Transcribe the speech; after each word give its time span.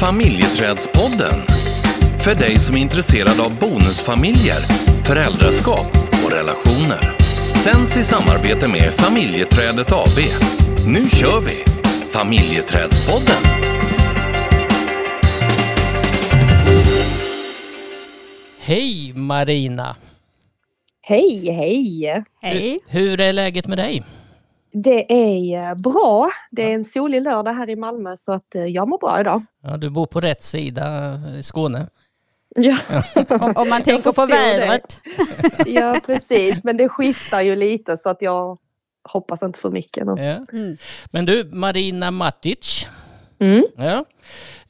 Familjeträdspodden. 0.00 1.40
För 2.24 2.34
dig 2.34 2.56
som 2.56 2.76
är 2.76 2.80
intresserad 2.80 3.40
av 3.40 3.58
bonusfamiljer, 3.58 4.60
föräldraskap 5.04 5.86
och 6.24 6.32
relationer. 6.32 7.18
Sänds 7.64 7.96
i 7.96 8.04
samarbete 8.04 8.68
med 8.68 8.92
Familjeträdet 8.94 9.92
AB. 9.92 10.18
Nu 10.86 11.08
kör 11.08 11.40
vi! 11.40 11.64
Familjeträdspodden. 12.10 13.42
Hej 18.60 19.12
Marina! 19.14 19.96
Hej, 21.02 21.50
hej! 21.50 22.24
Hej. 22.42 22.80
Hur 22.88 23.20
är 23.20 23.32
läget 23.32 23.66
med 23.66 23.78
dig? 23.78 24.02
Det 24.72 25.12
är 25.12 25.70
eh, 25.70 25.74
bra. 25.74 26.30
Det 26.50 26.70
är 26.70 26.74
en 26.74 26.84
solig 26.84 27.22
lördag 27.22 27.52
här 27.52 27.70
i 27.70 27.76
Malmö 27.76 28.16
så 28.16 28.32
att 28.32 28.54
eh, 28.54 28.64
jag 28.64 28.88
mår 28.88 28.98
bra 28.98 29.20
idag. 29.20 29.42
Ja, 29.62 29.76
du 29.76 29.90
bor 29.90 30.06
på 30.06 30.20
rätt 30.20 30.42
sida 30.42 31.20
i 31.38 31.42
Skåne. 31.42 31.86
Ja, 32.56 32.78
Om, 33.40 33.52
om 33.56 33.68
man 33.68 33.82
tänker 33.82 34.12
på 34.12 34.26
vädret. 34.26 35.00
ja 35.66 36.00
precis. 36.06 36.64
Men 36.64 36.76
det 36.76 36.88
skiftar 36.88 37.42
ju 37.42 37.56
lite 37.56 37.96
så 37.96 38.10
att 38.10 38.22
jag 38.22 38.58
hoppas 39.08 39.42
inte 39.42 39.60
för 39.60 39.70
mycket. 39.70 40.04
Ja. 40.06 40.46
Mm. 40.52 40.76
Men 41.10 41.24
du, 41.24 41.44
Marina 41.44 42.10
Matic. 42.10 42.86
Mm. 43.40 43.64
Ja. 43.76 44.04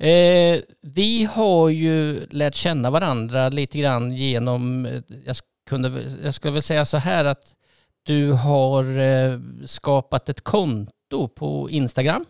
Eh, 0.07 0.61
vi 0.83 1.25
har 1.25 1.69
ju 1.69 2.27
lärt 2.31 2.55
känna 2.55 2.91
varandra 2.91 3.49
lite 3.49 3.79
grann 3.79 4.11
genom, 4.11 4.87
eh, 4.87 5.03
jag, 5.25 5.37
kunde, 5.69 6.03
jag 6.25 6.35
skulle 6.35 6.53
väl 6.53 6.63
säga 6.63 6.85
så 6.85 6.97
här 6.97 7.25
att 7.25 7.55
du 8.09 8.33
har 8.33 8.99
eh, 8.99 9.39
skapat 9.67 10.29
ett 10.29 10.41
konto 10.41 11.29
på 11.29 11.71
Instagram. 11.71 12.25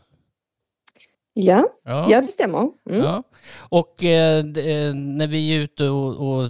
Ja, 1.32 1.64
ja, 1.84 2.20
det 2.20 2.28
stämmer. 2.28 2.59
Mm. 2.91 3.02
Ja. 3.02 3.23
Och 3.59 4.04
eh, 4.04 4.38
eh, 4.38 4.95
när 4.95 5.27
vi 5.27 5.56
är 5.56 5.60
ute 5.60 5.88
och, 5.88 6.29
och 6.29 6.45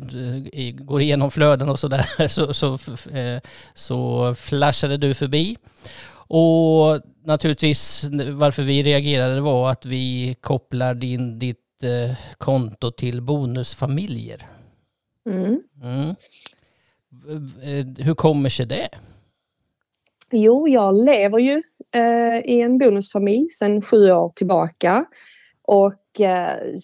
eh, 0.53 0.73
går 0.75 1.01
igenom 1.01 1.31
flöden 1.31 1.69
och 1.69 1.79
sådär 1.79 2.29
så, 2.29 2.55
så, 2.55 2.75
eh, 3.12 3.41
så 3.75 4.34
flashade 4.34 4.97
du 4.97 5.15
förbi. 5.15 5.56
Och 6.11 7.01
naturligtvis 7.25 8.05
varför 8.33 8.62
vi 8.62 8.83
reagerade 8.83 9.41
var 9.41 9.71
att 9.71 9.87
vi 9.87 10.37
kopplar 10.41 10.95
din, 10.95 11.39
ditt 11.39 11.84
eh, 11.84 12.17
konto 12.39 12.91
till 12.91 13.23
bonusfamiljer. 13.23 14.47
Mm. 15.27 15.61
Mm. 15.83 16.15
Hur 17.99 18.15
kommer 18.15 18.49
sig 18.49 18.67
det? 18.67 18.89
Jo, 20.31 20.69
jag 20.69 21.05
lever 21.05 21.39
ju 21.39 21.62
eh, 21.95 22.39
i 22.45 22.61
en 22.61 22.79
bonusfamilj 22.79 23.48
sedan 23.48 23.83
sju 23.83 24.11
år 24.11 24.33
tillbaka. 24.37 25.05
Och 25.62 26.21
eh, 26.21 26.77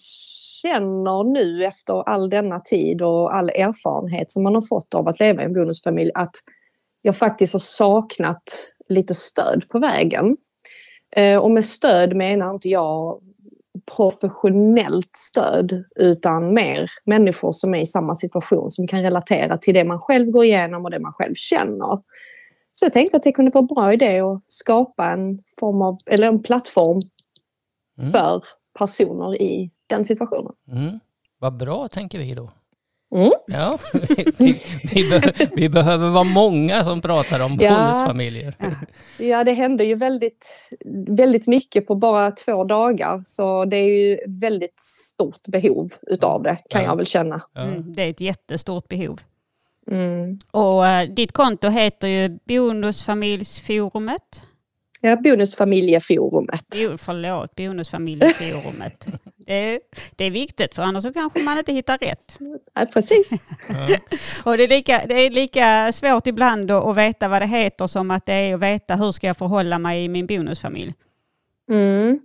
känner 0.61 1.33
nu 1.33 1.65
efter 1.65 2.09
all 2.09 2.29
denna 2.29 2.59
tid 2.59 3.01
och 3.01 3.35
all 3.35 3.49
erfarenhet 3.49 4.31
som 4.31 4.43
man 4.43 4.55
har 4.55 4.61
fått 4.61 4.95
av 4.95 5.07
att 5.07 5.19
leva 5.19 5.41
i 5.41 5.45
en 5.45 5.53
bonusfamilj 5.53 6.11
att 6.15 6.35
jag 7.01 7.15
faktiskt 7.15 7.53
har 7.53 7.59
saknat 7.59 8.43
lite 8.89 9.13
stöd 9.13 9.69
på 9.69 9.79
vägen. 9.79 10.37
Eh, 11.15 11.37
och 11.37 11.51
med 11.51 11.65
stöd 11.65 12.15
menar 12.15 12.53
inte 12.53 12.69
jag 12.69 13.21
professionellt 13.97 15.15
stöd 15.15 15.83
utan 15.95 16.53
mer 16.53 16.91
människor 17.05 17.51
som 17.51 17.75
är 17.75 17.81
i 17.81 17.85
samma 17.85 18.15
situation 18.15 18.71
som 18.71 18.87
kan 18.87 19.01
relatera 19.01 19.57
till 19.57 19.73
det 19.73 19.83
man 19.83 19.99
själv 19.99 20.31
går 20.31 20.45
igenom 20.45 20.85
och 20.85 20.91
det 20.91 20.99
man 20.99 21.13
själv 21.13 21.33
känner. 21.35 21.99
Så 22.77 22.85
jag 22.85 22.93
tänkte 22.93 23.17
att 23.17 23.23
det 23.23 23.31
kunde 23.31 23.51
vara 23.53 23.61
en 23.61 23.67
bra 23.67 23.93
idé 23.93 24.19
att 24.19 24.43
skapa 24.45 25.05
en 25.11 25.39
form 25.59 25.81
av, 25.81 25.97
eller 26.05 26.27
en 26.27 26.43
plattform 26.43 27.01
Mm. 28.01 28.11
för 28.11 28.43
personer 28.79 29.41
i 29.41 29.71
den 29.87 30.05
situationen. 30.05 30.51
Mm. 30.71 30.99
Vad 31.39 31.57
bra 31.57 31.87
tänker 31.87 32.17
vi 32.19 32.33
då. 32.33 32.51
Mm. 33.15 33.31
Ja, 33.47 33.77
vi, 34.37 34.55
vi, 34.93 35.09
be, 35.09 35.33
vi 35.55 35.69
behöver 35.69 36.09
vara 36.09 36.23
många 36.23 36.83
som 36.83 37.01
pratar 37.01 37.45
om 37.45 37.57
Ja. 37.61 37.69
bonusfamiljer. 37.69 38.55
Ja, 39.19 39.43
det 39.43 39.53
hände 39.53 39.83
ju 39.83 39.95
väldigt, 39.95 40.69
väldigt 41.07 41.47
mycket 41.47 41.87
på 41.87 41.95
bara 41.95 42.31
två 42.31 42.63
dagar 42.63 43.21
så 43.25 43.65
det 43.65 43.77
är 43.77 44.09
ju 44.09 44.17
väldigt 44.27 44.79
stort 44.79 45.47
behov 45.47 45.89
utav 46.07 46.43
det 46.43 46.57
kan 46.69 46.81
Ja. 46.81 46.87
jag 46.87 46.95
väl 46.97 47.05
känna. 47.05 47.41
Ja. 47.53 47.61
Mm, 47.61 47.93
det 47.93 48.03
är 48.03 48.09
ett 48.09 48.21
jättestort 48.21 48.87
behov. 48.87 49.19
Mm. 49.91 50.39
Och 50.51 50.87
eh, 50.87 51.09
ditt 51.09 51.31
konto 51.31 51.69
heter 51.69 52.07
ju 52.07 52.39
Bonusfamiljsforumet. 52.45 54.41
Ja, 55.01 55.15
Bonusfamiljeforumet. 55.15 56.65
Jo, 56.75 56.97
förlåt, 56.97 57.55
Bonusfamiljsforumet. 57.55 59.07
det, 59.45 59.53
är, 59.53 59.79
det 60.15 60.25
är 60.25 60.31
viktigt 60.31 60.75
för 60.75 60.81
annars 60.83 61.03
så 61.03 61.13
kanske 61.13 61.39
man 61.39 61.57
inte 61.57 61.73
hittar 61.73 61.97
rätt. 61.97 62.37
Ja, 62.73 62.85
precis. 62.93 63.29
Och 64.43 64.57
det 64.57 64.63
är 64.63 64.67
lika, 64.67 65.01
det 65.07 65.13
är 65.13 65.29
lika 65.29 65.91
svårt 65.91 66.27
ibland 66.27 66.71
att 66.71 66.97
veta 66.97 67.27
vad 67.27 67.41
det 67.41 67.45
heter 67.45 67.87
som 67.87 68.11
att 68.11 68.25
det 68.25 68.33
är 68.33 68.53
att 68.53 68.61
veta 68.61 68.95
hur 68.95 69.11
ska 69.11 69.27
jag 69.27 69.37
förhålla 69.37 69.79
mig 69.79 70.03
i 70.03 70.09
min 70.09 70.27
bonusfamilj. 70.27 70.93
Mm. 71.69 72.19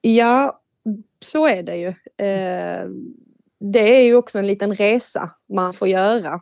Ja, 0.00 0.60
så 1.20 1.48
är 1.48 1.62
det 1.62 1.76
ju. 1.76 1.88
Eh, 2.26 2.88
det 3.60 3.96
är 3.96 4.02
ju 4.04 4.14
också 4.14 4.38
en 4.38 4.46
liten 4.46 4.74
resa 4.76 5.30
man 5.54 5.72
får 5.72 5.88
göra 5.88 6.40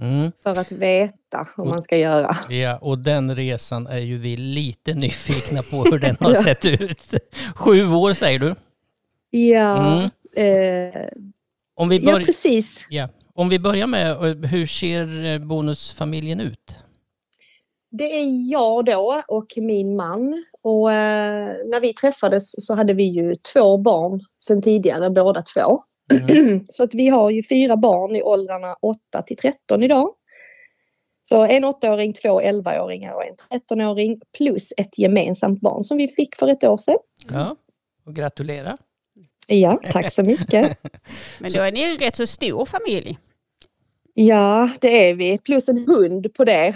Mm. 0.00 0.32
för 0.42 0.56
att 0.56 0.72
veta 0.72 1.46
hur 1.56 1.64
man 1.64 1.82
ska 1.82 1.96
göra. 1.96 2.36
Ja, 2.48 2.78
och 2.78 2.98
den 2.98 3.36
resan 3.36 3.86
är 3.86 3.98
ju 3.98 4.18
vi 4.18 4.36
lite 4.36 4.94
nyfikna 4.94 5.60
på 5.70 5.76
hur 5.90 5.98
den 5.98 6.16
har 6.20 6.30
Ja. 6.30 6.42
sett 6.42 6.64
ut. 6.64 7.14
Sju 7.54 7.88
år 7.92 8.12
säger 8.12 8.38
du. 8.38 8.54
Ja, 9.30 9.76
Mm. 9.98 10.10
eh, 10.94 11.02
Om 11.76 11.88
vi, 11.88 11.98
ja 12.04 12.20
precis. 12.26 12.86
ja. 12.90 13.08
Om 13.34 13.48
vi 13.48 13.58
börjar 13.58 13.86
med 13.86 14.10
eh, 14.10 14.50
hur 14.50 14.66
ser 14.66 15.24
eh, 15.24 15.38
bonusfamiljen 15.38 16.40
ut? 16.40 16.76
Det 17.90 18.04
är 18.20 18.50
jag 18.52 18.84
då 18.84 19.22
och 19.28 19.46
min 19.56 19.96
man. 19.96 20.44
Och 20.62 20.92
eh, 20.92 21.46
när 21.66 21.80
vi 21.80 21.94
träffades 21.94 22.66
så 22.66 22.74
hade 22.74 22.92
vi 22.94 23.04
ju 23.04 23.34
två 23.52 23.78
barn 23.78 24.20
sedan 24.36 24.62
tidigare, 24.62 25.10
båda 25.10 25.42
två. 25.42 25.84
Mm. 26.10 26.64
Så 26.68 26.82
att 26.82 26.94
vi 26.94 27.08
har 27.08 27.30
ju 27.30 27.42
fyra 27.48 27.76
barn 27.76 28.16
i 28.16 28.22
åldrarna 28.22 28.74
8 28.82 28.98
till 29.26 29.36
13 29.36 29.82
idag. 29.82 30.08
Så 31.28 31.42
en 31.44 31.64
8-åring, 31.64 32.12
två 32.12 32.40
11-åringar 32.40 33.14
och 33.14 33.24
en 33.24 33.60
13-åring 33.60 34.20
plus 34.36 34.72
ett 34.76 34.98
gemensamt 34.98 35.60
barn 35.60 35.84
som 35.84 35.96
vi 35.96 36.08
fick 36.08 36.36
för 36.36 36.48
ett 36.48 36.64
år 36.64 36.76
sedan. 36.76 36.96
Ja, 37.32 37.56
och 38.06 38.16
gratulera. 38.16 38.76
Ja, 39.48 39.80
tack 39.90 40.12
så 40.12 40.22
mycket. 40.22 40.78
Men 41.38 41.52
då 41.52 41.60
är 41.60 41.72
ni 41.72 41.82
en 41.82 41.96
rätt 41.96 42.16
så 42.16 42.26
stor 42.26 42.64
familj. 42.66 43.18
Ja, 44.14 44.70
det 44.80 45.08
är 45.10 45.14
vi. 45.14 45.38
Plus 45.38 45.68
en 45.68 45.78
hund 45.88 46.34
på 46.34 46.44
det. 46.44 46.74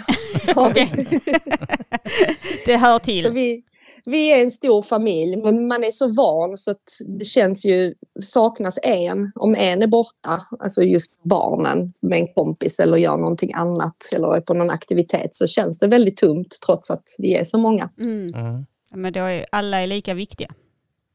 Det 2.65 2.77
hör 2.77 2.99
Så 2.99 3.05
till. 3.05 3.31
vi, 3.31 3.63
vi 4.05 4.31
är 4.31 4.43
en 4.43 4.51
stor 4.51 4.81
familj, 4.81 5.37
men 5.37 5.67
man 5.67 5.83
är 5.83 5.91
så 5.91 6.07
van 6.07 6.57
så 6.57 6.71
att 6.71 6.99
det 7.19 7.25
känns 7.25 7.65
ju, 7.65 7.93
saknas 8.23 8.79
en, 8.83 9.31
om 9.35 9.55
en 9.55 9.81
är 9.81 9.87
borta, 9.87 10.45
alltså 10.59 10.83
just 10.83 11.23
barnen 11.23 11.93
med 12.01 12.19
en 12.19 12.33
kompis 12.33 12.79
eller 12.79 12.97
gör 12.97 13.17
någonting 13.17 13.53
annat 13.53 14.09
eller 14.11 14.35
är 14.35 14.41
på 14.41 14.53
någon 14.53 14.69
aktivitet 14.69 15.35
så 15.35 15.47
känns 15.47 15.79
det 15.79 15.87
väldigt 15.87 16.17
tomt 16.17 16.57
trots 16.65 16.91
att 16.91 17.03
vi 17.17 17.35
är 17.35 17.43
så 17.43 17.57
många. 17.57 17.89
Mm. 17.99 18.33
Mm. 18.33 18.65
Men 18.93 19.13
då 19.13 19.19
är 19.19 19.45
alla 19.51 19.81
är 19.81 19.87
lika 19.87 20.13
viktiga. 20.13 20.51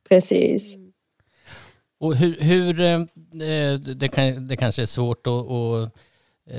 Precis. 0.09 0.77
Och 2.01 2.17
hur, 2.17 2.37
hur 2.41 2.81
eh, 2.81 3.01
eh, 3.49 3.81
det, 3.81 4.09
kan, 4.09 4.47
det 4.47 4.57
kanske 4.57 4.83
är 4.83 4.87
svårt 4.87 5.27
att, 5.27 5.33
att 5.33 5.95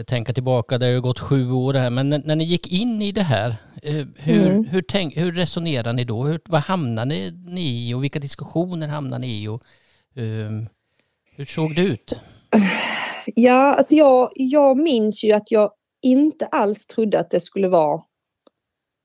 tänka 0.08 0.34
tillbaka, 0.34 0.78
det 0.78 0.86
har 0.86 0.94
ju 0.94 1.02
gått 1.02 1.20
sju 1.20 1.52
år 1.52 1.74
här, 1.74 1.90
men 1.90 2.10
när, 2.10 2.22
när 2.26 2.36
ni 2.36 2.44
gick 2.44 2.68
in 2.72 3.02
i 3.02 3.12
det 3.12 3.24
här, 3.24 3.56
eh, 3.84 4.06
hur, 4.16 4.48
Mm. 4.48 4.64
hur, 4.66 4.82
tänk, 4.88 5.18
hur 5.18 5.32
resonerar 5.32 5.94
ni 5.94 6.04
då? 6.04 6.24
Hur, 6.24 6.40
vad 6.50 6.62
hamnar 6.62 7.06
ni, 7.06 7.32
ni 7.48 7.90
i 7.90 7.94
och 7.94 8.04
vilka 8.04 8.20
diskussioner 8.20 8.88
hamnar 8.88 9.20
ni 9.20 9.44
i? 9.44 9.48
Och, 9.48 9.62
eh, 10.16 10.52
hur 11.36 11.46
såg 11.46 11.76
det 11.76 11.82
ut? 11.82 12.14
Ja, 13.36 13.74
alltså 13.76 13.96
jag, 13.96 14.32
jag 14.36 14.78
minns 14.78 15.24
ju 15.24 15.32
att 15.32 15.52
jag 15.52 15.72
inte 16.02 16.46
alls 16.46 16.86
trodde 16.88 17.20
att 17.20 17.30
det 17.30 17.40
skulle 17.40 17.68
vara 17.68 18.02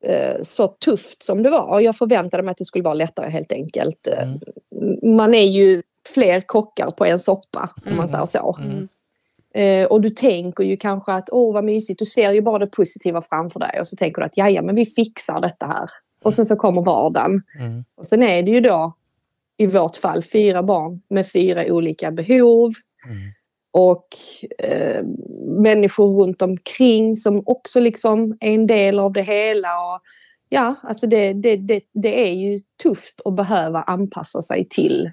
eh, 0.05 0.37
så 0.43 0.69
tufft 0.69 1.23
som 1.23 1.43
det 1.43 1.51
var. 1.51 1.81
Jag 1.81 1.97
förväntade 1.97 2.43
mig 2.43 2.51
att 2.53 2.57
det 2.59 2.65
skulle 2.65 2.85
vara 2.85 2.95
lättare 2.95 3.31
helt 3.31 3.53
enkelt. 3.53 4.07
Eh, 4.07 4.23
Mm. 4.23 5.17
Man 5.17 5.35
är 5.35 5.47
ju 5.47 5.83
fler 6.15 6.41
kockar 6.41 6.91
på 6.91 7.05
en 7.05 7.19
soppa 7.19 7.71
om 7.77 7.83
man 7.85 7.93
Mm. 7.95 8.09
säger 8.09 8.27
så. 8.27 8.57
Mm. 8.61 8.89
Eh, 9.57 9.87
och 9.87 10.01
du 10.01 10.11
tänker 10.11 10.65
ju 10.65 10.77
kanske 10.77 11.13
att 11.13 11.29
åh 11.33 11.55
vad 11.55 11.65
mysigt, 11.65 11.99
du 11.99 12.05
ser 12.05 12.33
ju 12.33 12.41
bara 12.41 12.59
det 12.59 12.67
positiva 12.67 13.23
framför 13.23 13.61
dig 13.61 13.81
och 13.81 13.89
så 13.89 13.97
tänker 13.97 14.21
du 14.21 14.27
att 14.27 14.37
ja, 14.37 14.63
men 14.63 14.75
vi 14.75 14.87
fixar 14.87 15.41
detta 15.41 15.67
här. 15.67 15.89
Och 16.23 16.35
sen 16.35 16.47
så 16.47 16.57
kommer 16.57 16.83
vardagen. 16.83 17.43
Mm. 17.61 17.85
Och 17.97 18.07
sen 18.07 18.23
är 18.23 18.43
det 18.43 18.51
ju 18.51 18.61
då 18.61 18.97
i 19.59 19.67
vårt 19.67 19.97
fall 19.97 20.23
fyra 20.23 20.63
barn 20.63 21.03
med 21.09 21.31
fyra 21.31 21.65
olika 21.75 22.11
behov 22.11 22.73
Mm. 23.07 23.19
och 23.71 24.09
eh, 24.59 25.05
människor 25.63 26.23
runt 26.23 26.43
omkring 26.43 27.17
som 27.17 27.43
också 27.47 27.81
liksom 27.81 28.37
är 28.41 28.55
en 28.55 28.67
del 28.67 28.99
av 28.99 29.13
det 29.13 29.23
hela. 29.23 29.69
Och, 29.69 30.01
ja, 30.49 30.75
alltså 30.83 31.07
det, 31.07 31.33
det, 31.33 31.57
det, 31.57 31.81
det 31.95 32.29
är 32.31 32.35
ju 32.35 32.61
tufft 32.83 33.21
att 33.25 33.37
behöva 33.37 33.83
anpassa 33.83 34.43
sig 34.43 34.67
till 34.71 35.11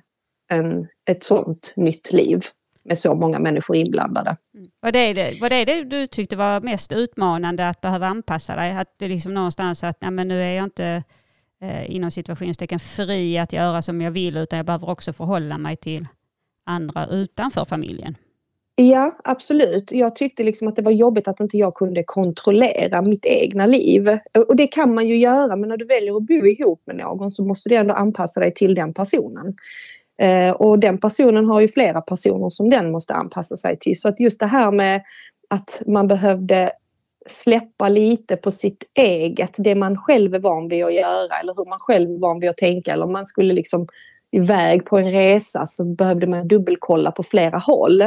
en, 0.52 0.88
ett 1.10 1.24
sånt 1.24 1.74
nytt 1.78 2.14
liv 2.14 2.42
med 2.86 2.98
så 2.98 3.16
många 3.16 3.40
människor 3.40 3.76
inblandade. 3.76 4.38
Mm. 4.56 4.68
Var 4.80 4.92
det 4.92 5.14
det, 5.14 5.42
var 5.42 5.50
det 5.50 5.66
det 5.66 5.84
du 5.84 6.08
tyckte 6.08 6.36
var 6.36 6.62
mest 6.62 6.92
utmanande 6.92 7.70
att 7.70 7.82
behöva 7.82 8.08
anpassa 8.08 8.56
dig? 8.56 8.72
Att 8.72 8.94
det 8.98 9.08
liksom 9.08 9.34
någonstans 9.34 9.84
att 9.84 10.02
nej, 10.02 10.12
men 10.12 10.28
nu 10.28 10.42
är 10.42 10.52
jag 10.52 10.64
inte 10.64 11.04
eh, 11.62 11.96
inom 11.96 12.12
situationstecken 12.12 12.80
fri 12.80 13.38
att 13.38 13.54
göra 13.54 13.82
som 13.82 14.02
jag 14.02 14.12
vill 14.12 14.38
utan 14.38 14.58
jag 14.58 14.66
behöver 14.66 14.90
också 14.90 15.14
förhålla 15.14 15.58
mig 15.58 15.76
till 15.76 16.08
andra 16.66 17.08
utanför 17.08 17.66
familjen? 17.66 18.16
Ja, 18.76 19.18
absolut. 19.24 19.92
Jag 19.92 20.16
tyckte 20.16 20.44
liksom 20.44 20.68
att 20.68 20.76
det 20.76 20.82
var 20.82 20.92
jobbigt 20.92 21.28
att 21.28 21.40
inte 21.40 21.58
jag 21.58 21.76
kunde 21.76 22.04
kontrollera 22.04 23.02
mitt 23.02 23.26
egna 23.26 23.66
liv. 23.66 24.08
Och 24.48 24.56
det 24.56 24.68
kan 24.68 24.94
man 24.94 25.08
ju 25.08 25.18
göra, 25.18 25.56
men 25.56 25.70
när 25.70 25.78
du 25.78 25.86
väljer 25.86 26.18
att 26.18 26.24
bo 26.24 26.34
ihop 26.34 26.82
med 26.86 26.96
någon 26.96 27.32
så 27.32 27.44
måste 27.44 27.70
du 27.70 27.76
ändå 27.76 27.94
anpassa 27.94 28.40
dig 28.40 28.54
till 28.54 28.76
den 28.76 28.94
personen. 28.94 29.56
Eh, 30.22 30.52
och 30.52 30.80
den 30.80 30.98
personen 30.98 31.46
har 31.46 31.62
ju 31.62 31.68
flera 31.68 32.02
personer 32.02 32.50
som 32.50 32.70
den 32.70 32.92
måste 32.92 33.14
anpassa 33.14 33.58
sig 33.58 33.78
till. 33.80 34.00
Så 34.00 34.10
att 34.10 34.20
just 34.20 34.40
det 34.40 34.48
här 34.48 34.72
med 34.72 35.02
att 35.48 35.82
man 35.88 36.08
behövde 36.08 36.72
släppa 37.26 37.90
lite 37.90 38.36
på 38.38 38.52
sitt 38.52 38.84
eget, 38.98 39.56
det 39.58 39.76
man 39.76 39.98
själv 39.98 40.36
är 40.36 40.40
van 40.40 40.68
vid 40.68 40.86
att 40.86 40.94
göra 40.94 41.40
eller 41.40 41.54
hur 41.58 41.70
man 41.70 41.80
själv 41.80 42.10
är 42.12 42.20
van 42.20 42.40
vid 42.40 42.50
att 42.50 42.58
tänka. 42.58 42.94
Eller 42.94 43.06
om 43.06 43.12
man 43.12 43.26
skulle 43.26 43.54
liksom 43.54 43.88
iväg 44.32 44.86
på 44.86 44.98
en 44.98 45.12
resa 45.12 45.66
så 45.66 45.86
behövde 45.86 46.28
man 46.28 46.48
dubbelkolla 46.48 47.12
på 47.12 47.24
flera 47.24 47.58
håll. 47.58 48.04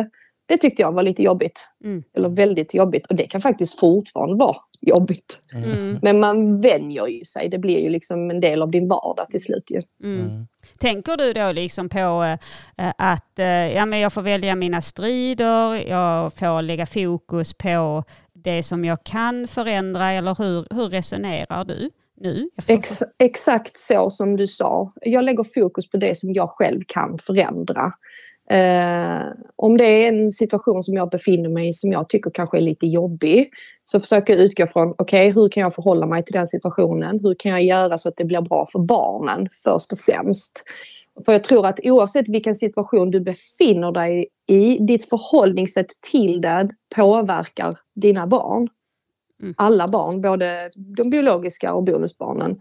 Det 0.46 0.56
tyckte 0.56 0.82
jag 0.82 0.92
var 0.92 1.02
lite 1.02 1.22
jobbigt. 1.22 1.68
Mm. 1.84 2.02
Eller 2.16 2.28
väldigt 2.28 2.74
jobbigt. 2.74 3.06
Och 3.06 3.14
det 3.14 3.26
kan 3.26 3.40
faktiskt 3.40 3.80
fortfarande 3.80 4.36
vara 4.36 4.56
jobbigt. 4.80 5.40
Mm. 5.54 5.98
Men 6.02 6.20
man 6.20 6.60
vänjer 6.60 7.06
ju 7.06 7.24
sig. 7.24 7.48
Det 7.48 7.58
blir 7.58 7.80
ju 7.80 7.90
liksom 7.90 8.30
en 8.30 8.40
del 8.40 8.62
av 8.62 8.70
din 8.70 8.88
vardag 8.88 9.30
till 9.30 9.42
slut. 9.42 9.70
Ju. 9.70 9.80
Mm. 10.02 10.46
Tänker 10.78 11.17
du 11.17 11.32
då 11.32 11.52
liksom 11.52 11.88
på 11.88 11.99
eh, 11.99 12.32
eh, 12.87 12.94
att 12.99 13.38
eh, 13.38 13.46
ja, 13.46 13.87
men 13.87 13.99
jag 13.99 14.12
får 14.12 14.23
välja 14.23 14.55
mina 14.55 14.82
strider, 14.82 15.88
jag 15.88 16.32
får 16.34 16.62
lägga 16.62 16.87
fokus 16.87 17.55
på 17.55 18.05
det 18.32 18.62
som 18.62 18.84
jag 18.84 19.05
kan 19.05 19.49
förändra 19.49 20.12
eller 20.12 20.34
hur, 20.34 20.67
hur 20.75 20.88
resonerar 20.88 21.64
du? 21.64 21.90
nu? 22.20 22.50
Ex 22.67 23.02
exakt 23.19 23.78
så 23.78 24.11
som 24.11 24.37
du 24.37 24.46
sa. 24.46 24.93
Jag 25.00 25.25
lägger 25.25 25.44
fokus 25.61 25.90
på 25.90 25.96
det 25.96 26.19
som 26.19 26.32
jag 26.32 26.50
själv 26.50 26.81
kan 26.87 27.19
förändra. 27.19 27.93
Eh, 28.50 29.22
om 29.56 29.76
det 29.76 29.84
är 29.84 30.08
en 30.08 30.32
situation 30.32 30.82
som 30.82 30.94
jag 30.94 31.10
befinner 31.10 31.48
mig 31.48 31.69
i 31.69 31.72
som 31.72 31.93
jag 31.93 32.08
tycker 32.08 32.31
kanske 32.31 32.56
är 32.56 32.60
lite 32.60 32.87
jobbig 32.87 33.50
så 33.84 34.00
försöker 34.00 34.32
jag 34.32 34.43
utgå 34.43 34.66
från 34.66 34.90
okej, 34.90 35.31
okay, 35.31 35.32
hur 35.32 35.48
kan 35.48 35.60
jag 35.60 35.75
förhålla 35.75 36.06
mig 36.06 36.25
till 36.25 36.32
den 36.32 36.46
situationen? 36.46 37.20
Hur 37.22 37.34
kan 37.38 37.52
jag 37.52 37.64
göra 37.64 37.98
så 37.98 38.08
att 38.08 38.16
det 38.16 38.25
blir 38.25 38.40
bra 38.40 38.66
för 38.72 38.78
barnen 38.78 39.48
först 39.64 39.93
och 39.93 39.98
främst? 39.98 40.64
För 41.25 41.32
jag 41.32 41.44
tror 41.44 41.66
att 41.66 41.81
oavsett 41.82 42.28
vilken 42.28 42.54
situation 42.54 43.10
du 43.10 43.20
befinner 43.20 43.93
dig 43.93 44.28
i, 44.46 44.78
ditt 44.78 45.08
förhållningssätt 45.08 45.90
till 46.12 46.40
det 46.40 46.69
påverkar 46.96 47.78
dina 47.94 48.26
barn. 48.26 48.69
Mm. 49.42 49.54
Alla 49.58 49.88
barn, 49.88 50.20
både 50.20 50.70
de 50.96 51.10
biologiska 51.10 51.75
och 51.75 51.84
bonusbarnen. 51.84 52.56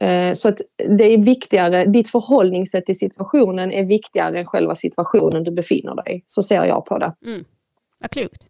Eh, 0.00 0.32
så 0.32 0.48
att 0.48 0.58
det 0.98 1.04
är 1.04 1.18
viktigare, 1.18 1.84
ditt 1.84 2.10
förhållningssätt 2.10 2.86
till 2.86 2.98
situationen 2.98 3.72
är 3.72 3.84
viktigare 3.84 4.38
än 4.38 4.46
själva 4.46 4.74
situationen 4.74 5.44
du 5.44 5.50
befinner 5.50 5.94
dig 5.94 6.16
i. 6.16 6.22
Så 6.26 6.42
ser 6.42 6.64
jag 6.64 6.84
på 6.84 6.98
det. 6.98 7.14
Mm. 7.26 7.44
Vad 8.00 8.10
klokt. 8.10 8.46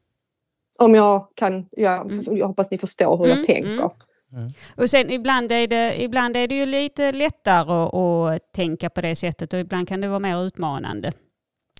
Om 0.79 0.95
jag 0.95 1.27
kan, 1.35 1.69
ja, 1.71 2.01
mm. 2.01 2.37
jag 2.37 2.47
hoppas 2.47 2.71
ni 2.71 2.79
förstår 2.79 3.17
hur 3.17 3.25
mm. 3.25 3.37
jag 3.37 3.47
tänker. 3.47 3.71
Mm. 3.71 3.91
mm. 4.33 4.53
Och 4.77 4.91
sen 4.91 5.11
ibland 5.11 5.53
är, 5.53 5.67
det, 5.67 6.03
ibland 6.03 6.37
är 6.37 6.49
det 6.49 6.55
ju 6.55 6.67
lite 6.67 7.13
lättare 7.13 7.73
att, 7.73 8.35
att 8.35 8.53
tänka 8.53 8.91
på 8.91 9.01
det 9.01 9.17
sättet 9.17 9.53
och 9.53 9.59
ibland 9.59 9.89
kan 9.89 10.01
det 10.01 10.09
vara 10.09 10.19
mer 10.19 10.43
utmanande. 10.47 11.13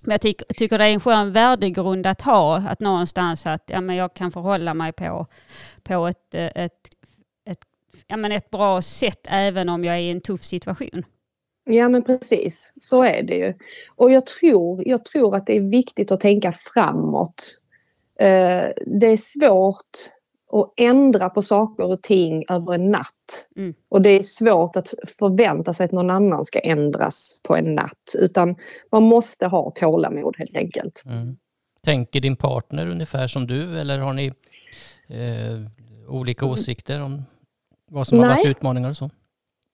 Men 0.01 0.11
jag 0.11 0.21
tycker, 0.21 0.53
tycker 0.53 0.77
det 0.77 0.85
är 0.85 0.93
en 0.93 0.99
skön 0.99 1.31
värdegrund 1.31 2.07
att 2.07 2.21
ha, 2.21 2.57
att 2.57 2.79
någonstans 2.79 3.45
att 3.45 3.63
ja, 3.65 3.81
men 3.81 3.95
jag 3.95 4.13
kan 4.13 4.31
förhålla 4.31 4.73
mig 4.73 4.91
på, 4.91 5.25
på 5.83 6.07
ett, 6.07 6.35
ett 6.35 6.89
ja, 8.09 8.17
men 8.17 8.31
ett 8.31 8.49
bra 8.49 8.81
sätt 8.81 9.27
även 9.29 9.69
om 9.69 9.83
jag 9.83 9.95
är 9.95 9.99
i 9.99 10.09
en 10.09 10.21
tuff 10.21 10.43
situation. 10.43 11.05
Ja 11.65 11.89
men 11.89 12.03
precis, 12.03 12.73
så 12.77 13.03
är 13.03 13.23
det 13.23 13.35
ju. 13.35 13.53
Och 13.95 14.11
jag 14.11 14.25
tror, 14.25 14.87
jag 14.87 15.05
tror 15.05 15.35
att 15.35 15.47
det 15.47 15.57
är 15.57 15.71
viktigt 15.71 16.11
att 16.11 16.19
tänka 16.19 16.51
framåt. 16.51 17.61
Eh, 18.19 18.69
det 18.85 19.07
är 19.07 19.17
svårt 19.17 19.97
att 20.51 20.73
ändra 20.77 21.29
på 21.29 21.41
saker 21.41 21.85
och 21.85 22.01
ting 22.01 22.45
över 22.49 22.73
en 22.73 22.91
natt. 22.91 23.49
Mm. 23.55 23.73
Och 23.89 24.01
det 24.01 24.09
är 24.09 24.21
svårt 24.21 24.75
att 24.75 24.93
förvänta 25.19 25.73
sig 25.73 25.85
att 25.85 25.91
någon 25.91 26.09
annan 26.09 26.45
ska 26.45 26.59
ändras 26.59 27.41
på 27.43 27.55
en 27.55 27.75
natt. 27.75 28.15
Utan 28.19 28.55
man 28.91 29.03
måste 29.03 29.47
ha 29.47 29.71
tålamod 29.71 30.35
helt 30.37 30.57
enkelt. 30.57 31.03
Mm. 31.05 31.37
Tänker 31.83 32.21
din 32.21 32.35
partner 32.35 32.87
ungefär 32.87 33.27
som 33.27 33.47
du 33.47 33.79
eller 33.79 33.99
har 33.99 34.13
ni 34.13 34.25
eh, 35.07 35.61
olika 36.07 36.45
åsikter 36.45 37.03
om 37.03 37.23
vad 37.89 38.07
som 38.07 38.17
Nej. 38.17 38.29
har 38.29 38.35
varit 38.35 38.47
utmaningar 38.47 38.89
och 38.89 38.97
så? 38.97 39.09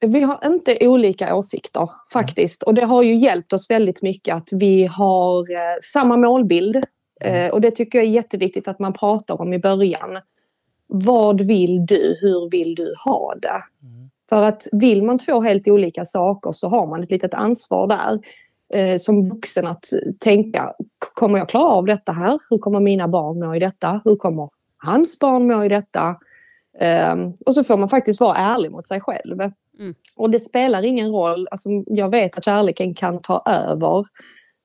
Vi 0.06 0.21
har 0.21 0.39
inte 0.45 0.88
olika 0.88 1.35
åsikter 1.35 1.89
faktiskt. 2.13 2.63
Mm. 2.63 2.69
Och 2.69 2.73
det 2.73 2.85
har 2.85 3.03
ju 3.03 3.15
hjälpt 3.15 3.53
oss 3.53 3.69
väldigt 3.69 4.01
mycket 4.01 4.35
att 4.35 4.50
vi 4.51 4.85
har 4.85 5.51
eh, 5.51 5.79
samma 5.83 6.17
målbild. 6.17 6.75
Mm. 7.21 7.45
Eh, 7.45 7.51
och 7.51 7.62
det 7.62 7.71
tycker 7.71 7.97
jag 7.97 8.06
är 8.06 8.12
jätteviktigt 8.12 8.67
att 8.67 8.79
man 8.79 8.94
pratar 8.94 9.41
om 9.41 9.53
i 9.53 9.59
början. 9.59 10.19
Vad 10.88 11.41
vill 11.41 11.85
du? 11.85 12.17
Hur 12.21 12.50
vill 12.50 12.75
du 12.75 12.95
ha 13.06 13.35
det? 13.35 13.63
Mm. 13.83 14.09
För 14.29 14.44
att 14.44 14.67
vill 14.71 15.03
man 15.03 15.17
två 15.17 15.41
helt 15.41 15.67
olika 15.67 16.06
saker 16.06 16.51
så 16.51 16.69
har 16.69 16.88
man 16.88 17.03
ett 17.03 17.12
litet 17.12 17.33
ansvar 17.33 17.88
där 17.88 18.19
eh, 18.73 18.97
som 18.97 19.29
vuxen 19.29 19.67
att 19.67 19.85
tänka, 20.19 20.73
kommer 21.13 21.38
jag 21.38 21.50
klara 21.50 21.71
av 21.71 21.85
detta 21.85 22.12
här? 22.12 22.39
Hur 22.50 22.57
kommer 22.57 22.79
mina 22.79 23.07
barn 23.07 23.39
må 23.39 23.56
i 23.56 23.59
detta? 23.59 24.01
Hur 24.06 24.15
kommer 24.15 24.50
hans 24.77 25.19
barn 25.19 25.47
må 25.47 25.63
i 25.63 25.69
detta? 25.69 26.15
Um, 26.81 27.33
och 27.45 27.54
så 27.54 27.63
får 27.63 27.77
man 27.77 27.89
faktiskt 27.89 28.19
vara 28.19 28.38
ärlig 28.38 28.72
mot 28.72 28.88
sig 28.88 29.01
själv. 29.01 29.42
Mm. 29.80 29.95
Och 30.18 30.30
det 30.30 30.39
spelar 30.39 30.83
ingen 30.83 31.12
roll, 31.12 31.48
alltså, 31.51 31.69
jag 31.88 32.10
vet 32.10 32.38
att 32.38 32.45
kärleken 32.45 32.94
kan 32.94 33.22
ta 33.22 33.44
över 33.45 34.06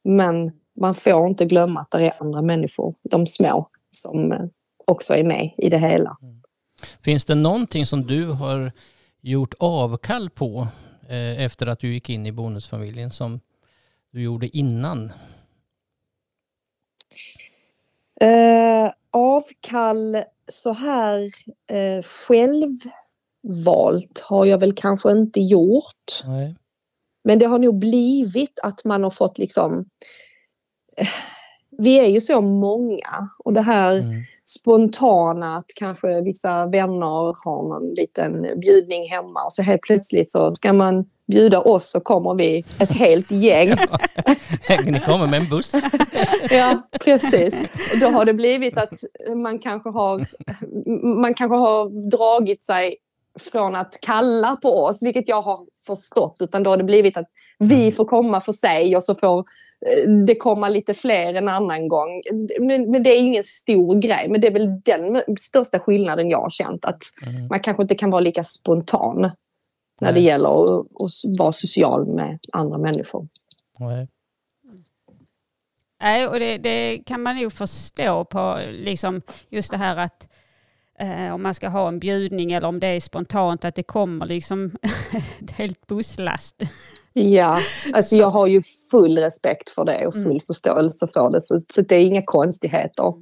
men 0.04 0.52
man 0.80 0.94
får 0.94 1.26
inte 1.26 1.44
glömma 1.44 1.80
att 1.80 1.90
det 1.90 2.06
är 2.06 2.12
andra 2.20 2.42
människor, 2.42 2.94
de 3.02 3.26
små, 3.26 3.68
som 3.90 4.32
uh, 4.32 4.44
också 4.86 5.14
är 5.14 5.24
med 5.24 5.54
i 5.58 5.68
det 5.68 5.78
hela. 5.78 6.16
Mm. 6.22 6.40
Finns 7.00 7.24
det 7.24 7.34
någonting 7.34 7.86
som 7.86 8.06
du 8.06 8.26
har 8.26 8.72
gjort 9.20 9.54
avkall 9.58 10.30
på 10.30 10.66
eh, 11.08 11.44
efter 11.44 11.66
att 11.66 11.78
du 11.78 11.94
gick 11.94 12.10
in 12.10 12.26
i 12.26 12.32
bonusfamiljen 12.32 13.10
som 13.10 13.40
du 14.10 14.22
gjorde 14.22 14.56
innan? 14.56 15.12
Uh, 18.24 18.90
avkall 19.10 20.16
så 20.50 20.72
här 20.72 21.30
eh, 21.70 22.02
självvalt 22.02 23.00
har 24.24 24.44
jag 24.44 24.58
väl 24.58 24.72
kanske 24.72 25.12
inte 25.12 25.40
gjort. 25.40 26.22
Nej. 26.26 26.56
Men 27.24 27.38
det 27.38 27.46
har 27.46 27.58
nog 27.58 27.78
blivit 27.78 28.60
att 28.62 28.84
man 28.84 29.02
har 29.02 29.10
fått 29.10 29.38
liksom... 29.38 29.88
Eh, 30.96 31.08
vi 31.78 31.98
är 31.98 32.06
ju 32.06 32.20
så 32.20 32.40
många 32.40 33.30
och 33.38 33.52
det 33.52 33.60
här 33.60 33.94
mm. 33.94 34.22
Spontana 34.58 35.56
att 35.56 35.70
kanske 35.74 36.20
vissa 36.20 36.66
vänner 36.66 37.44
har 37.44 37.68
någon 37.68 37.94
liten 37.94 38.60
bjudning 38.60 39.10
hemma 39.10 39.44
och 39.44 39.52
så 39.52 39.62
helt 39.62 39.82
plötsligt 39.82 40.30
så 40.30 40.54
ska 40.54 40.72
man 40.72 41.04
bjuda 41.26 41.60
oss 41.60 41.90
så 41.90 42.00
kommer 42.00 42.34
vi 42.34 42.64
ett 42.78 42.90
helt 42.90 43.30
gäng. 43.30 43.68
Ja, 44.68 44.80
ni 44.84 45.00
kommer 45.00 45.26
med 45.26 45.40
en 45.40 45.48
buss. 45.48 45.72
ja, 46.50 46.88
precis. 47.00 47.54
Och 47.92 47.98
då 48.00 48.06
har 48.06 48.24
det 48.24 48.34
blivit 48.34 48.78
att 48.78 48.92
man 49.36 49.58
kanske 49.58 49.90
har, 49.90 50.26
man 51.20 51.34
kanske 51.34 51.56
har 51.56 52.10
dragit 52.10 52.64
sig 52.64 52.96
från 53.52 53.76
att 53.76 53.98
kalla 54.02 54.56
på 54.62 54.84
oss, 54.84 55.02
vilket 55.02 55.28
jag 55.28 55.42
har 55.42 55.66
förstått, 55.86 56.36
utan 56.40 56.62
då 56.62 56.70
har 56.70 56.76
det 56.76 56.84
blivit 56.84 57.16
att 57.16 57.30
vi 57.58 57.80
mm. 57.80 57.92
får 57.92 58.04
komma 58.04 58.40
för 58.40 58.52
sig 58.52 58.96
och 58.96 59.04
så 59.04 59.14
får 59.14 59.44
det 60.26 60.34
komma 60.34 60.68
lite 60.68 60.94
fler 60.94 61.34
en 61.34 61.48
annan 61.48 61.88
gång. 61.88 62.22
Men, 62.60 62.90
men 62.90 63.02
det 63.02 63.10
är 63.10 63.18
ingen 63.18 63.44
stor 63.44 63.94
grej, 63.94 64.28
men 64.28 64.40
det 64.40 64.46
är 64.46 64.52
väl 64.52 64.80
den 64.80 65.22
största 65.38 65.78
skillnaden 65.78 66.30
jag 66.30 66.40
har 66.40 66.50
känt, 66.50 66.84
att 66.84 67.02
mm. 67.26 67.46
man 67.46 67.60
kanske 67.60 67.82
inte 67.82 67.94
kan 67.94 68.10
vara 68.10 68.20
lika 68.20 68.44
spontan 68.44 69.30
när 70.00 70.12
det 70.12 70.20
gäller 70.20 70.80
att, 70.80 70.80
att 70.80 71.38
vara 71.38 71.52
social 71.52 72.06
med 72.06 72.38
andra 72.52 72.78
människor. 72.78 73.28
Nej. 73.78 74.08
Nej, 76.02 76.26
och 76.26 76.38
det, 76.38 76.58
det, 76.58 77.02
kan 77.06 77.22
man 77.22 77.36
nog 77.36 77.52
förstå 77.52 78.24
på 78.24 78.58
liksom 78.70 79.22
just 79.48 79.70
det 79.70 79.76
här 79.76 79.96
att 79.96 80.28
eh, 81.00 81.34
om 81.34 81.42
man 81.42 81.54
ska 81.54 81.68
ha 81.68 81.88
en 81.88 81.98
bjudning 81.98 82.52
eller 82.52 82.68
om 82.68 82.80
det 82.80 82.86
är 82.86 83.00
spontant 83.00 83.64
att 83.64 83.74
det 83.74 83.82
kommer 83.82 84.26
liksom 84.26 84.70
ett 85.40 85.50
helt 85.50 85.86
busslast. 85.86 86.62
Ja, 87.12 87.60
alltså 87.94 88.16
jag 88.16 88.30
har 88.30 88.46
ju 88.46 88.62
full 88.90 89.18
respekt 89.18 89.70
för 89.70 89.84
det 89.84 90.06
och 90.06 90.14
full 90.14 90.26
mm. 90.26 90.40
förståelse 90.40 91.06
för 91.06 91.30
det 91.30 91.40
så, 91.40 91.60
så 91.74 91.80
det 91.80 91.94
är 91.94 92.00
inga 92.00 92.22
konstigheter. 92.22 93.14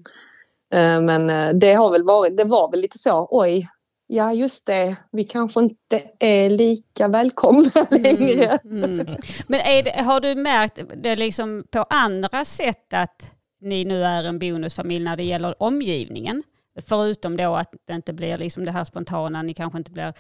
Eh, 0.74 1.00
men 1.00 1.30
eh, 1.30 1.48
det 1.54 1.72
har 1.74 1.90
väl 1.90 2.04
varit, 2.04 2.36
det 2.36 2.44
var 2.44 2.70
väl 2.70 2.80
lite 2.80 2.98
så, 2.98 3.28
oj, 3.30 3.68
ja 4.06 4.32
just 4.32 4.66
det, 4.66 4.96
vi 5.12 5.24
kanske 5.24 5.60
inte 5.60 6.02
är 6.18 6.50
lika 6.50 7.08
välkomna 7.08 7.86
längre. 7.90 8.58
Mm. 8.64 9.06
Men 9.46 9.84
det, 9.84 10.02
har 10.02 10.20
du 10.20 10.34
märkt 10.34 10.80
det 10.96 11.16
liksom 11.16 11.64
på 11.70 11.84
andra 11.90 12.44
sätt 12.44 12.94
att 12.94 13.30
ni 13.60 13.84
nu 13.84 14.04
är 14.04 14.24
en 14.24 14.38
bonusfamilj 14.38 15.04
när 15.04 15.16
det 15.16 15.24
gäller 15.24 15.62
omgivningen? 15.62 16.42
Förutom 16.86 17.36
då 17.36 17.54
att 17.54 17.74
det 17.84 17.94
inte 17.94 18.12
blir 18.12 18.38
liksom 18.38 18.64
det 18.64 18.72
här 18.72 18.84
spontana, 18.84 19.42
ni 19.42 19.54
kanske 19.54 19.78
inte 19.78 19.90
blir 19.90 20.12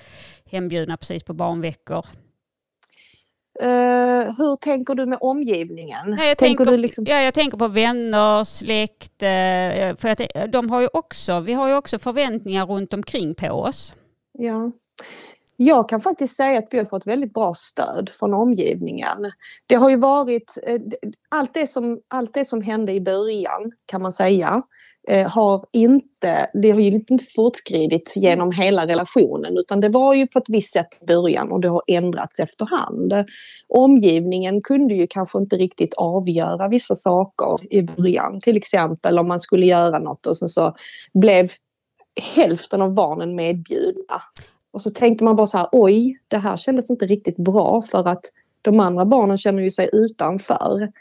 hembjudna 0.50 0.96
precis 0.96 1.24
på 1.24 1.34
barnveckor. 1.34 2.06
Uh, 3.62 4.34
hur 4.38 4.56
tänker 4.56 4.94
du 4.94 5.06
med 5.06 5.18
omgivningen? 5.20 6.10
Nej, 6.10 6.28
jag, 6.28 6.38
tänker, 6.38 6.64
tänker 6.64 6.78
liksom... 6.78 7.04
ja, 7.08 7.22
jag 7.22 7.34
tänker 7.34 7.58
på 7.58 7.68
vänner, 7.68 8.44
släkt. 8.44 9.22
Uh, 9.22 9.96
för 9.96 10.08
att 10.08 10.52
de 10.52 10.70
har 10.70 10.80
ju 10.80 10.88
också, 10.92 11.40
vi 11.40 11.52
har 11.52 11.68
ju 11.68 11.74
också 11.74 11.98
förväntningar 11.98 12.66
runt 12.66 12.94
omkring 12.94 13.34
på 13.34 13.48
oss. 13.50 13.94
Ja. 14.32 14.72
Jag 15.56 15.88
kan 15.88 16.00
faktiskt 16.00 16.36
säga 16.36 16.58
att 16.58 16.68
vi 16.70 16.78
har 16.78 16.84
fått 16.84 17.06
väldigt 17.06 17.34
bra 17.34 17.54
stöd 17.54 18.10
från 18.12 18.34
omgivningen. 18.34 19.32
Det 19.66 19.74
har 19.74 19.90
ju 19.90 19.96
varit 19.96 20.58
uh, 20.68 20.80
allt 21.28 21.54
det, 21.54 21.66
som, 21.66 22.00
allt 22.08 22.34
det 22.34 22.44
som 22.44 22.62
hände 22.62 22.92
i 22.92 23.00
början 23.00 23.72
kan 23.86 24.02
man 24.02 24.12
säga 24.12 24.48
Eh, 24.56 24.62
Eh, 25.10 25.28
har 25.28 25.64
inte, 25.72 26.50
det 26.62 26.70
har 26.70 26.80
ju 26.80 26.86
inte 26.86 27.24
fortskridit 27.36 28.14
genom 28.16 28.52
hela 28.52 28.86
relationen 28.86 29.58
utan 29.58 29.80
det 29.80 29.88
var 29.88 30.14
ju 30.14 30.26
på 30.26 30.38
ett 30.38 30.48
visst 30.48 30.72
sätt 30.72 30.88
i 31.00 31.04
början 31.04 31.52
och 31.52 31.60
det 31.60 31.68
har 31.68 31.82
ändrats 31.86 32.40
efterhand. 32.40 33.12
Omgivningen 33.68 34.62
kunde 34.62 34.94
ju 34.94 35.06
kanske 35.06 35.38
inte 35.38 35.56
riktigt 35.56 35.94
avgöra 35.94 36.68
vissa 36.68 36.94
saker 36.94 37.74
i 37.74 37.82
början. 37.82 38.40
Till 38.40 38.56
exempel 38.56 39.18
om 39.18 39.28
man 39.28 39.40
skulle 39.40 39.66
göra 39.66 39.98
något 39.98 40.26
och 40.26 40.36
sen 40.36 40.48
så 40.48 40.74
blev 41.14 41.50
hälften 42.34 42.82
av 42.82 42.94
barnen 42.94 43.34
medbjudna. 43.34 44.22
Och 44.70 44.82
så 44.82 44.90
tänkte 44.90 45.24
man 45.24 45.36
bara 45.36 45.46
så 45.46 45.58
här, 45.58 45.68
oj, 45.72 46.18
det 46.28 46.38
här 46.38 46.56
kändes 46.56 46.90
inte 46.90 47.06
riktigt 47.06 47.36
bra 47.36 47.82
för 47.82 48.08
att 48.08 48.24
de 48.62 48.80
andra 48.80 49.04
barnen 49.04 49.36
känner 49.36 49.62
ju 49.62 49.70
sig 49.70 49.90
utanför. 49.92 50.92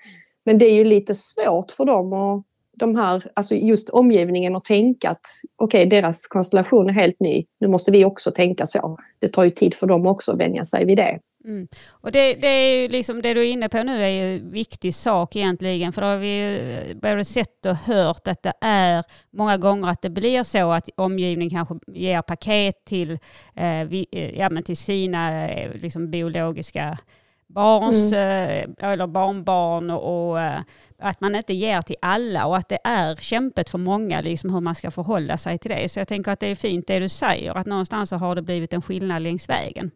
Men 0.46 0.58
det 0.58 0.66
är 0.66 0.76
ju 0.76 0.84
lite 0.84 1.16
svårt 1.16 1.72
för 1.72 1.86
dem 1.86 2.14
att 2.14 2.44
de 2.80 2.96
här, 2.96 3.24
alltså 3.34 3.56
just 3.56 3.90
omgivningen 3.90 4.56
och 4.56 4.64
tänka 4.64 5.10
att 5.10 5.26
okej, 5.56 5.88
okay, 5.88 6.02
deras 6.02 6.28
konstellation 6.28 6.90
är 6.90 6.94
helt 6.94 7.20
ny. 7.20 7.46
Nu 7.60 7.68
måste 7.68 7.92
vi 7.92 8.06
också 8.06 8.32
tänka 8.32 8.66
så. 8.66 8.98
Det 9.20 9.28
tar 9.28 9.44
ju 9.44 9.50
tid 9.50 9.74
för 9.74 9.88
dem 9.88 10.08
också 10.08 10.32
att 10.32 10.40
vänja 10.40 10.66
sig 10.66 10.86
vid 10.86 10.98
det. 10.98 11.20
Mm. 11.46 11.68
Och 11.90 12.12
det, 12.12 12.34
det, 12.34 12.48
är 12.48 12.82
ju 12.82 12.88
liksom 12.88 13.22
det 13.22 13.34
du 13.34 13.40
är 13.40 13.52
inne 13.52 13.70
på 13.70 13.84
nu 13.84 14.04
är 14.04 14.10
ju 14.10 14.38
en 14.38 14.52
viktig 14.52 14.96
sak 14.96 15.36
egentligen. 15.36 15.94
För 15.94 16.02
då 16.02 16.08
har 16.08 16.18
vi 16.18 16.60
eh, 16.90 16.98
både 16.98 17.26
sett 17.26 17.66
och 17.66 17.76
hört 17.76 18.28
att 18.28 18.44
det 18.44 18.54
är 18.62 19.04
många 19.34 19.58
gånger 19.58 19.88
att 19.90 20.02
det 20.02 20.10
blir 20.10 20.44
så 20.44 20.72
att 20.72 20.90
omgivningen 20.98 21.50
kanske 21.50 21.76
ger 21.88 22.22
paket 22.22 22.86
till, 22.86 23.12
eh, 23.56 23.84
vi, 23.88 24.08
eh, 24.12 24.40
ja, 24.40 24.50
men 24.50 24.64
till 24.64 24.78
sina 24.78 25.50
eh, 25.50 25.72
liksom 25.74 26.12
biologiska 26.12 26.98
barns 27.48 28.14
mm. 28.14 28.74
Eh, 28.80 28.92
eller 28.92 29.08
barnbarn 29.08 29.90
och, 29.90 30.30
och, 30.30 30.42
eh, 30.42 30.60
att 31.00 31.22
man 31.22 31.36
inte 31.36 31.54
ger 31.54 31.82
till 31.82 31.96
alla 32.02 32.46
och 32.46 32.58
att 32.58 32.70
det 32.70 32.80
är 32.84 33.16
kämpet 33.16 33.70
för 33.70 33.78
många 33.78 34.22
liksom 34.22 34.54
hur 34.54 34.62
man 34.62 34.76
ska 34.76 34.92
förhålla 34.92 35.38
sig 35.38 35.58
till 35.58 35.72
det. 35.72 35.90
Så 35.90 36.00
jag 36.00 36.08
tänker 36.08 36.32
att 36.32 36.40
det 36.40 36.48
är 36.48 36.56
fint 36.56 36.88
det 36.88 37.00
du 37.00 37.10
säger, 37.10 37.56
att 37.58 37.68
någonstans 37.68 38.10
så 38.10 38.16
har 38.16 38.36
det 38.36 38.42
blivit 38.42 38.74
en 38.74 38.82
skillnad 38.82 39.22
längs 39.22 39.50
vägen. 39.50 39.92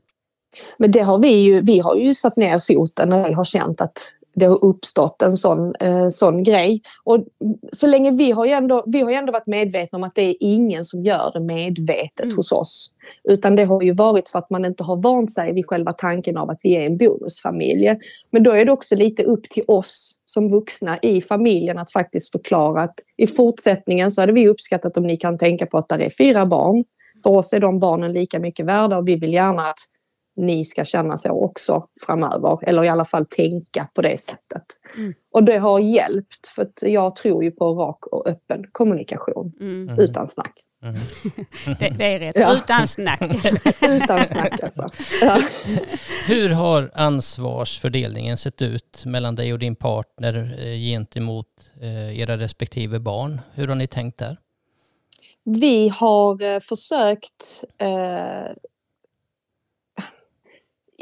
Men 0.78 0.92
det 0.92 1.00
har 1.00 1.20
vi 1.20 1.34
ju, 1.34 1.62
vi 1.62 1.80
har 1.80 1.96
ju 1.96 2.14
satt 2.14 2.38
ner 2.38 2.60
foten 2.60 3.10
när 3.10 3.28
vi 3.28 3.34
har 3.34 3.44
känt 3.44 3.82
att 3.82 4.00
det 4.34 4.46
har 4.46 4.66
uppstått 4.66 5.22
en 5.22 5.38
sån, 5.38 5.76
eh, 5.76 6.10
sån 6.10 6.44
grej. 6.44 6.82
Och 7.04 7.26
så 7.74 7.88
länge 7.88 8.12
vi 8.12 8.32
har, 8.32 8.46
ju 8.46 8.52
ändå, 8.52 8.84
vi 8.88 9.02
har 9.02 9.10
ju 9.10 9.16
ändå 9.16 9.32
varit 9.32 9.48
medvetna 9.48 9.96
om 9.96 10.04
att 10.04 10.16
det 10.16 10.22
är 10.22 10.36
ingen 10.40 10.86
som 10.86 11.04
gör 11.04 11.32
det 11.34 11.40
medvetet 11.40 12.26
mm. 12.26 12.38
hos 12.38 12.52
oss. 12.52 12.94
Utan 13.24 13.56
det 13.56 13.66
har 13.66 13.82
ju 13.82 13.94
varit 13.94 14.30
för 14.30 14.40
att 14.40 14.50
man 14.50 14.66
inte 14.66 14.84
har 14.84 14.98
vant 14.98 15.32
sig 15.32 15.54
vid 15.54 15.66
själva 15.66 15.94
tanken 15.94 16.38
av 16.38 16.50
att 16.50 16.60
vi 16.64 16.76
är 16.76 16.86
en 16.86 16.98
bonusfamilj. 16.98 17.96
Men 18.32 18.44
då 18.44 18.52
är 18.52 18.66
det 18.66 18.72
också 18.72 18.96
lite 18.96 19.24
upp 19.24 19.50
till 19.50 19.64
oss 19.68 20.18
som 20.26 20.50
vuxna 20.50 21.00
i 21.02 21.22
familjen 21.22 21.78
att 21.78 21.92
faktiskt 21.92 22.32
förklara 22.32 22.82
att 22.82 22.96
i 23.18 23.28
fortsättningen 23.28 24.12
så 24.12 24.22
hade 24.22 24.34
vi 24.34 24.48
uppskattat 24.48 24.98
om 24.98 25.08
ni 25.08 25.18
kan 25.18 25.38
tänka 25.38 25.66
på 25.66 25.78
att 25.78 25.90
det 25.90 26.06
är 26.06 26.10
fyra 26.10 26.46
barn. 26.46 26.84
För 27.24 27.30
oss 27.30 27.54
är 27.54 27.60
de 27.60 27.80
barnen 27.80 28.14
lika 28.14 28.40
mycket 28.40 28.66
värda 28.66 28.98
och 28.98 29.08
vi 29.08 29.16
vill 29.16 29.34
gärna 29.34 29.62
att 29.62 29.80
ni 30.36 30.66
ska 30.66 30.86
känna 30.86 31.18
så 31.18 31.30
också 31.30 31.86
framöver. 32.06 32.60
Eller 32.62 32.84
i 32.84 32.90
alla 32.90 33.06
fall 33.06 33.26
tänka 33.26 33.88
på 33.94 34.02
det 34.02 34.20
sättet. 34.20 34.64
Mm. 34.98 35.14
Och 35.32 35.44
det 35.44 35.58
har 35.58 35.80
hjälpt 35.80 36.48
för 36.48 36.62
att 36.62 36.82
jag 36.82 37.16
tror 37.16 37.44
ju 37.44 37.52
på 37.52 37.74
rak 37.74 38.06
och 38.06 38.28
öppen 38.28 38.64
kommunikation 38.72 39.54
mm. 39.62 39.90
mm. 39.90 40.00
utan 40.00 40.28
snack. 40.28 40.54
Mm. 40.84 40.96
det, 41.80 41.90
det, 41.90 42.06
är 42.06 42.20
rätt, 42.20 42.36
ja. 42.36 42.58
utan 42.58 42.88
snack. 42.88 43.22
utan 43.82 44.26
snack 44.26 44.64
alltså. 44.64 44.90
Ja. 45.22 45.42
Hur 46.28 46.50
har 46.50 46.92
ansvarsfördelningen 46.94 48.38
sett 48.38 48.62
ut 48.62 49.04
mellan 49.06 49.36
dig 49.36 49.54
och 49.54 49.60
din 49.60 49.76
partner 49.76 50.56
eh, 50.60 50.74
gentemot 50.74 51.48
eh, 51.82 52.20
era 52.20 52.38
respektive 52.38 53.00
barn? 53.00 53.42
Hur 53.54 53.68
har 53.68 53.76
ni 53.76 53.88
tänkt 53.88 54.18
där? 54.18 54.38
Vi 55.44 55.90
har 55.90 56.44
eh, 56.44 56.60
försökt 56.60 57.64
eh, 57.78 58.52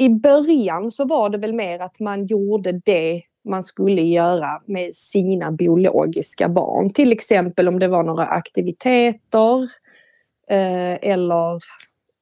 i 0.00 0.08
början 0.08 0.90
så 0.90 1.04
var 1.04 1.30
det 1.30 1.38
väl 1.38 1.54
mer 1.54 1.78
att 1.78 2.00
man 2.00 2.26
gjorde 2.26 2.72
det 2.72 3.22
man 3.48 3.62
skulle 3.62 4.02
göra 4.02 4.62
med 4.66 4.94
sina 4.94 5.52
biologiska 5.52 6.48
barn. 6.48 6.92
Till 6.92 7.12
exempel 7.12 7.68
om 7.68 7.78
det 7.78 7.88
var 7.88 8.02
några 8.02 8.26
aktiviteter 8.26 9.62
eh, 10.50 11.10
eller 11.10 11.62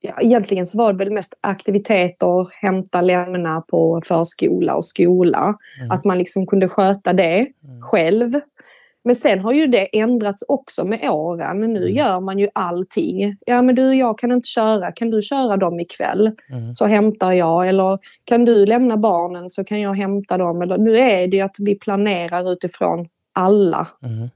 ja, 0.01 0.21
egentligen 0.21 0.67
så 0.67 0.79
var 0.79 0.93
det 0.93 0.99
väl 0.99 1.13
mest 1.13 1.35
aktiviteter, 1.41 2.63
hämta, 2.63 3.01
lämna 3.01 3.61
på 3.61 4.01
förskola 4.05 4.75
och 4.75 4.85
skola. 4.85 5.55
Mm. 5.81 5.91
Att 5.91 6.05
man 6.05 6.19
liksom 6.19 6.47
kunde 6.47 6.69
sköta 6.69 7.13
det 7.13 7.39
mm. 7.39 7.83
själv. 7.83 8.41
Men 9.09 9.17
sen 9.17 9.41
har 9.41 9.53
ju 9.53 9.67
det 9.67 9.99
ändrats 9.99 10.45
också 10.49 10.85
med 10.85 11.11
åren. 11.11 11.61
Nu 11.61 11.83
mm. 11.83 11.97
gör 11.97 12.21
man 12.21 12.39
ju 12.39 12.49
allting. 12.53 13.37
Ja 13.47 13.63
men 13.63 13.75
du, 13.75 13.95
jag 13.95 14.19
kan 14.19 14.33
inte 14.33 14.49
köra. 14.49 14.93
Kan 14.93 15.11
du 15.11 15.23
köra 15.23 15.57
dem 15.57 15.81
ikväll? 15.81 16.33
Mm. 16.51 16.75
Så 16.75 16.87
hämtar 16.87 17.33
jag. 17.33 17.69
Eller 17.69 17.99
kan 18.25 18.45
du 18.45 18.67
lämna 18.67 18.97
barnen 18.97 19.51
så 19.51 19.65
kan 19.65 19.81
jag 19.81 19.95
hämta 19.95 20.39
dem. 20.39 20.63
Eller, 20.63 20.79
nu 20.79 20.99
är 20.99 21.29
det 21.29 21.37
ju 21.37 21.43
att 21.43 21.57
vi 21.59 21.75
planerar 21.75 22.53
utifrån 22.53 23.09
alla. 23.33 23.89
Mm. 24.03 24.29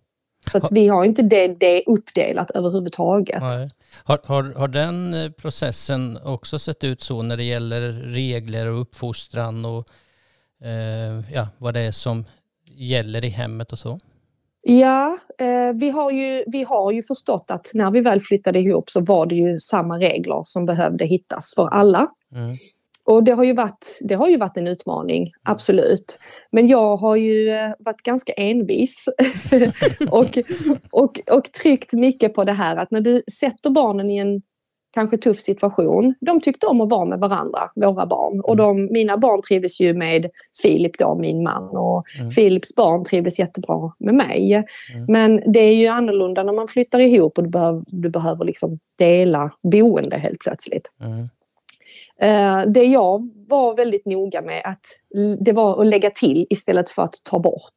Så 0.50 0.58
att 0.58 0.72
vi 0.72 0.88
har 0.88 1.04
inte 1.04 1.22
det, 1.22 1.48
det 1.48 1.82
uppdelat 1.86 2.50
överhuvudtaget. 2.50 3.42
Har, 4.04 4.18
har, 4.24 4.58
har 4.58 4.68
den 4.68 5.14
eh, 5.14 5.30
processen 5.30 6.18
också 6.24 6.58
sett 6.58 6.84
ut 6.84 7.02
så 7.02 7.22
när 7.22 7.36
det 7.36 7.44
gäller 7.44 7.92
regler 7.92 8.66
och 8.66 8.80
uppfostran 8.80 9.64
och 9.64 9.88
eh, 10.64 11.32
ja, 11.34 11.48
vad 11.58 11.74
det 11.74 11.80
är 11.80 11.92
som 11.92 12.24
gäller 12.74 13.24
i 13.24 13.28
hemmet 13.28 13.72
och 13.72 13.78
så? 13.78 13.98
Ja, 14.62 15.18
eh, 15.38 15.72
vi, 15.74 15.90
har 15.90 16.10
ju, 16.10 16.44
vi 16.46 16.62
har 16.62 16.92
ju 16.92 17.02
förstått 17.02 17.50
att 17.50 17.70
när 17.74 17.90
vi 17.90 18.00
väl 18.00 18.20
flyttade 18.20 18.58
ihop 18.58 18.90
så 18.90 19.00
var 19.00 19.26
det 19.26 19.34
ju 19.34 19.58
samma 19.58 19.98
regler 19.98 20.42
som 20.44 20.66
behövde 20.66 21.04
hittas 21.04 21.54
för 21.56 21.68
alla. 21.68 22.08
Mm. 22.34 22.50
Och 23.04 23.24
det 23.24 23.32
har, 23.32 23.44
ju 23.44 23.52
varit, 23.52 23.98
det 24.08 24.14
har 24.14 24.28
ju 24.28 24.36
varit 24.36 24.56
en 24.56 24.66
utmaning, 24.66 25.30
absolut. 25.42 26.18
Men 26.52 26.68
jag 26.68 26.96
har 26.96 27.16
ju 27.16 27.50
eh, 27.50 27.70
varit 27.78 28.02
ganska 28.02 28.32
envis 28.32 29.08
och, 30.10 30.38
och, 30.92 31.20
och 31.30 31.44
tryckt 31.62 31.92
mycket 31.92 32.34
på 32.34 32.44
det 32.44 32.52
här 32.52 32.76
att 32.76 32.90
när 32.90 33.00
du 33.00 33.22
sätter 33.40 33.70
barnen 33.70 34.10
i 34.10 34.18
en 34.18 34.42
kanske 34.92 35.18
tuff 35.18 35.40
situation. 35.40 36.14
De 36.20 36.40
tyckte 36.40 36.66
om 36.66 36.80
att 36.80 36.90
vara 36.90 37.04
med 37.04 37.18
varandra, 37.18 37.70
våra 37.74 38.06
barn. 38.06 38.40
Och 38.40 38.56
de, 38.56 38.88
mina 38.92 39.16
barn 39.16 39.42
trivdes 39.42 39.80
ju 39.80 39.94
med 39.94 40.30
Filip 40.62 40.98
då, 40.98 41.14
min 41.14 41.42
man. 41.42 41.68
Och 41.68 42.04
mm. 42.18 42.30
Filips 42.30 42.74
barn 42.74 43.04
trivdes 43.04 43.38
jättebra 43.38 43.92
med 43.98 44.14
mig. 44.14 44.54
Mm. 44.94 45.06
Men 45.08 45.52
det 45.52 45.60
är 45.60 45.74
ju 45.74 45.86
annorlunda 45.86 46.42
när 46.42 46.52
man 46.52 46.68
flyttar 46.68 46.98
ihop 46.98 47.38
och 47.38 47.44
du 47.44 47.50
behöver, 47.50 47.82
du 47.86 48.10
behöver 48.10 48.44
liksom 48.44 48.78
dela 48.98 49.50
boende 49.62 50.16
helt 50.16 50.38
plötsligt. 50.38 50.92
Mm. 51.00 51.28
Uh, 52.22 52.72
det 52.72 52.84
jag 52.84 53.28
var 53.48 53.76
väldigt 53.76 54.06
noga 54.06 54.42
med 54.42 54.62
att 54.64 54.86
det 55.40 55.52
var 55.52 55.80
att 55.80 55.86
lägga 55.86 56.10
till 56.10 56.46
istället 56.50 56.90
för 56.90 57.02
att 57.02 57.14
ta 57.24 57.38
bort. 57.38 57.76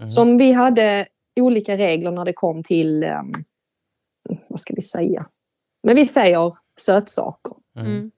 Mm. 0.00 0.10
Som 0.10 0.38
vi 0.38 0.52
hade 0.52 1.06
olika 1.40 1.76
regler 1.76 2.10
när 2.10 2.24
det 2.24 2.32
kom 2.32 2.62
till, 2.62 3.04
um, 3.04 3.32
vad 4.48 4.60
ska 4.60 4.74
vi 4.74 4.82
säga, 4.82 5.22
men 5.82 5.96
vi 5.96 6.06
säger 6.06 6.56
sötsaker. 6.78 7.56
Mm. 7.76 7.92
mm. 7.92 8.10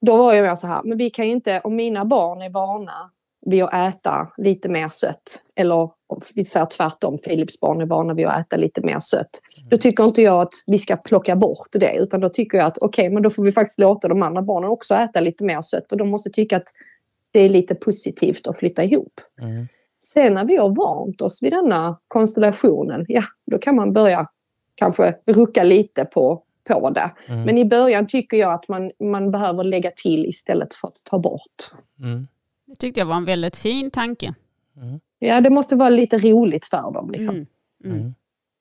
Då 0.00 0.16
var 0.16 0.34
jag 0.34 0.58
så 0.58 0.66
här, 0.66 0.82
men 0.84 0.98
vi 0.98 1.10
kan 1.10 1.26
ju 1.26 1.32
inte, 1.32 1.60
om 1.60 1.76
mina 1.76 2.04
barn 2.04 2.42
är 2.42 2.50
vana 2.50 3.10
vid 3.46 3.62
att 3.62 3.74
äta 3.74 4.32
lite 4.36 4.68
mer 4.68 4.88
sött, 4.88 5.44
eller 5.54 5.90
vi 6.34 6.44
säger 6.44 6.66
tvärtom, 6.66 7.18
Philips 7.18 7.60
barn 7.60 7.80
är 7.80 7.86
vana 7.86 8.14
vid 8.14 8.26
att 8.26 8.40
äta 8.40 8.56
lite 8.56 8.80
mer 8.80 8.98
sött. 9.00 9.30
Mm. 9.56 9.68
Då 9.68 9.76
tycker 9.76 10.04
inte 10.04 10.22
jag 10.22 10.40
att 10.40 10.54
vi 10.66 10.78
ska 10.78 10.96
plocka 10.96 11.36
bort 11.36 11.68
det, 11.72 11.96
utan 11.96 12.20
då 12.20 12.28
tycker 12.28 12.58
jag 12.58 12.66
att 12.66 12.78
okej, 12.78 13.02
okay, 13.02 13.14
men 13.14 13.22
då 13.22 13.30
får 13.30 13.42
vi 13.42 13.52
faktiskt 13.52 13.78
låta 13.78 14.08
de 14.08 14.22
andra 14.22 14.42
barnen 14.42 14.70
också 14.70 14.94
äta 14.94 15.20
lite 15.20 15.44
mer 15.44 15.62
sött, 15.62 15.88
för 15.88 15.96
de 15.96 16.08
måste 16.08 16.30
tycka 16.30 16.56
att 16.56 16.68
det 17.30 17.40
är 17.40 17.48
lite 17.48 17.74
positivt 17.74 18.46
att 18.46 18.58
flytta 18.58 18.84
ihop. 18.84 19.20
Mm. 19.40 19.66
Sen 20.12 20.34
när 20.34 20.44
vi 20.44 20.56
har 20.56 20.68
vant 20.68 21.20
oss 21.20 21.42
vid 21.42 21.52
denna 21.52 21.98
konstellationen, 22.08 23.04
ja, 23.08 23.22
då 23.46 23.58
kan 23.58 23.76
man 23.76 23.92
börja 23.92 24.28
kanske 24.74 25.14
rucka 25.26 25.62
lite 25.62 26.04
på 26.04 26.42
på 26.68 26.90
det. 26.90 27.10
Mm. 27.26 27.42
Men 27.42 27.58
i 27.58 27.64
början 27.64 28.06
tycker 28.06 28.36
jag 28.36 28.52
att 28.52 28.68
man, 28.68 28.90
man 29.00 29.30
behöver 29.30 29.64
lägga 29.64 29.90
till 29.90 30.26
istället 30.26 30.74
för 30.74 30.88
att 30.88 31.04
ta 31.04 31.18
bort. 31.18 31.70
Mm. 32.00 32.28
Det 32.66 32.76
tyckte 32.76 33.00
jag 33.00 33.06
var 33.06 33.16
en 33.16 33.24
väldigt 33.24 33.56
fin 33.56 33.90
tanke. 33.90 34.34
Ja, 35.18 35.40
det 35.40 35.50
måste 35.50 35.76
vara 35.76 35.88
lite 35.88 36.18
roligt 36.18 36.64
för 36.64 36.92
dem. 36.92 37.10
Liksom. 37.10 37.34
Mm. 37.34 37.46
Mm. 37.84 37.98
Mm. 37.98 38.14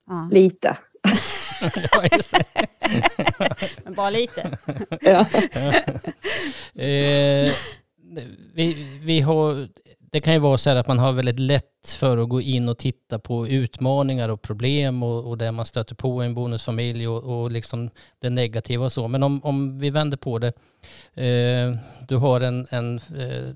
Ja. 0.07 0.29
Lite. 0.31 0.77
Men 3.83 3.93
bara 3.93 4.09
lite. 4.09 4.57
Ja. 5.01 5.25
Eh, 6.79 7.51
vi, 8.53 8.99
vi 9.03 9.19
har, 9.19 9.67
det 10.11 10.21
kan 10.21 10.33
ju 10.33 10.39
vara 10.39 10.57
så 10.57 10.69
här 10.69 10.77
att 10.77 10.87
man 10.87 10.99
har 10.99 11.13
väldigt 11.13 11.39
lätt 11.39 11.95
för 11.97 12.17
att 12.17 12.29
gå 12.29 12.41
in 12.41 12.69
och 12.69 12.77
titta 12.77 13.19
på 13.19 13.47
utmaningar 13.47 14.29
och 14.29 14.41
problem 14.41 15.03
och, 15.03 15.27
och 15.29 15.37
det 15.37 15.51
man 15.51 15.65
stöter 15.65 15.95
på 15.95 16.23
i 16.23 16.25
en 16.25 16.33
bonusfamilj 16.33 17.07
och, 17.07 17.23
och 17.23 17.51
liksom 17.51 17.89
det 18.19 18.29
negativa 18.29 18.85
och 18.85 18.91
så. 18.91 19.07
Men 19.07 19.23
om, 19.23 19.43
om 19.43 19.79
vi 19.79 19.89
vänder 19.89 20.17
på 20.17 20.39
det. 20.39 20.53
Eh, 21.13 21.75
du 22.07 22.15
har 22.15 22.41
en, 22.41 22.67
en 22.69 22.95
eh, 22.95 23.53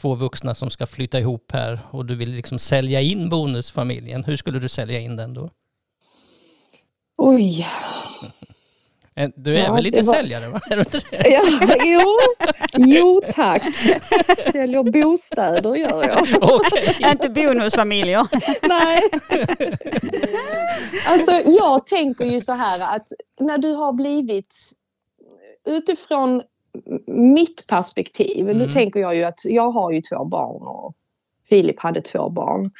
två 0.00 0.14
vuxna 0.14 0.54
som 0.54 0.70
ska 0.70 0.86
flytta 0.86 1.18
ihop 1.18 1.52
här 1.52 1.80
och 1.90 2.06
du 2.06 2.14
vill 2.14 2.30
liksom 2.30 2.58
sälja 2.58 3.00
in 3.00 3.28
bonusfamiljen. 3.28 4.24
Hur 4.24 4.36
skulle 4.36 4.58
du 4.58 4.68
sälja 4.68 5.00
in 5.00 5.16
den 5.16 5.34
då? 5.34 5.50
Oj. 7.16 7.66
Du 9.36 9.56
är 9.56 9.64
Ja, 9.64 9.72
väl 9.74 9.84
lite 9.84 9.96
var- 10.06 10.14
säljare 10.14 10.48
va? 10.48 10.60
Är 10.70 10.76
du 10.76 10.80
inte 10.82 11.00
det? 11.10 11.28
Ja, 11.28 11.42
jo. 11.84 12.00
jo, 12.78 13.22
tack. 13.34 13.62
Säljer 14.52 14.82
bostäder 14.82 15.74
gör 15.76 16.04
jag. 16.04 16.26
Okej. 16.42 17.10
Inte 17.12 17.28
bonusfamiljer. 17.28 18.26
Nej. 18.68 19.02
Alltså 21.06 21.32
jag 21.50 21.86
tänker 21.86 22.24
ju 22.24 22.40
så 22.40 22.52
här 22.52 22.96
att 22.96 23.08
när 23.40 23.58
du 23.58 23.72
har 23.72 23.92
blivit 23.92 24.54
utifrån 25.68 26.42
mitt 27.06 27.66
perspektiv, 27.66 28.44
nu 28.44 28.50
Mm. 28.52 28.70
tänker 28.70 29.00
jag 29.00 29.16
ju 29.16 29.24
att 29.24 29.40
jag 29.44 29.70
har 29.70 29.92
ju 29.92 30.00
två 30.02 30.24
barn 30.24 30.62
och 30.66 30.94
Filip 31.48 31.80
hade 31.80 32.00
två 32.00 32.28
barn. 32.30 32.70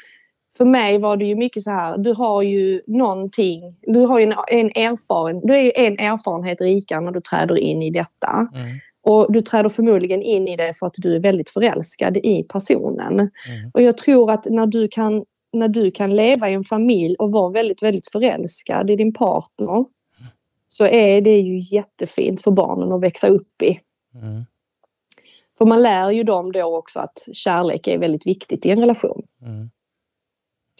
För 0.59 0.65
mig 0.65 0.99
var 0.99 1.17
det 1.17 1.25
ju 1.25 1.35
mycket 1.35 1.63
så 1.63 1.71
här, 1.71 1.97
du 1.97 2.13
har 2.13 2.41
ju 2.41 2.81
någonting, 2.87 3.75
du 3.81 3.99
har 3.99 4.19
ju 4.19 4.25
en, 4.25 4.33
en, 4.47 4.65
erfaren, 4.75 5.41
du 5.43 5.55
är 5.55 5.61
ju 5.61 5.71
en 5.75 5.99
erfarenhet 5.99 6.61
rikare 6.61 7.01
när 7.01 7.11
du 7.11 7.21
träder 7.21 7.57
in 7.57 7.81
i 7.81 7.89
detta. 7.91 8.47
Mm, 8.53 8.67
Och 9.01 9.33
du 9.33 9.41
träder 9.41 9.69
förmodligen 9.69 10.21
in 10.21 10.47
i 10.47 10.55
det 10.55 10.73
för 10.79 10.87
att 10.87 10.93
du 10.97 11.15
är 11.15 11.19
väldigt 11.19 11.49
förälskad 11.49 12.17
i 12.17 12.43
personen. 12.43 13.13
mm, 13.19 13.29
Och 13.73 13.81
jag 13.81 13.97
tror 13.97 14.31
att 14.31 14.45
när 14.49 14.65
du 14.67 14.87
kan, 14.87 15.25
när 15.53 15.67
du 15.67 15.91
kan 15.91 16.15
leva 16.15 16.49
i 16.49 16.53
en 16.53 16.63
familj 16.63 17.15
och 17.19 17.31
vara 17.31 17.49
väldigt, 17.51 17.83
väldigt 17.83 18.07
förälskad 18.11 18.89
i 18.89 18.95
din 18.95 19.13
partner 19.13 19.85
så 20.69 20.85
är 20.85 21.21
det 21.21 21.39
ju 21.39 21.75
jättefint 21.75 22.41
för 22.41 22.51
barnen 22.51 22.91
att 22.91 23.01
växa 23.01 23.27
upp 23.27 23.61
i. 23.61 23.79
mm, 24.21 24.45
För 25.57 25.65
man 25.65 25.81
lär 25.81 26.11
ju 26.11 26.23
dem 26.23 26.51
då 26.51 26.77
också 26.77 26.99
att 26.99 27.27
kärlek 27.33 27.87
är 27.87 27.97
väldigt 27.97 28.25
viktigt 28.27 28.65
i 28.65 28.69
en 28.71 28.79
relation. 28.79 29.21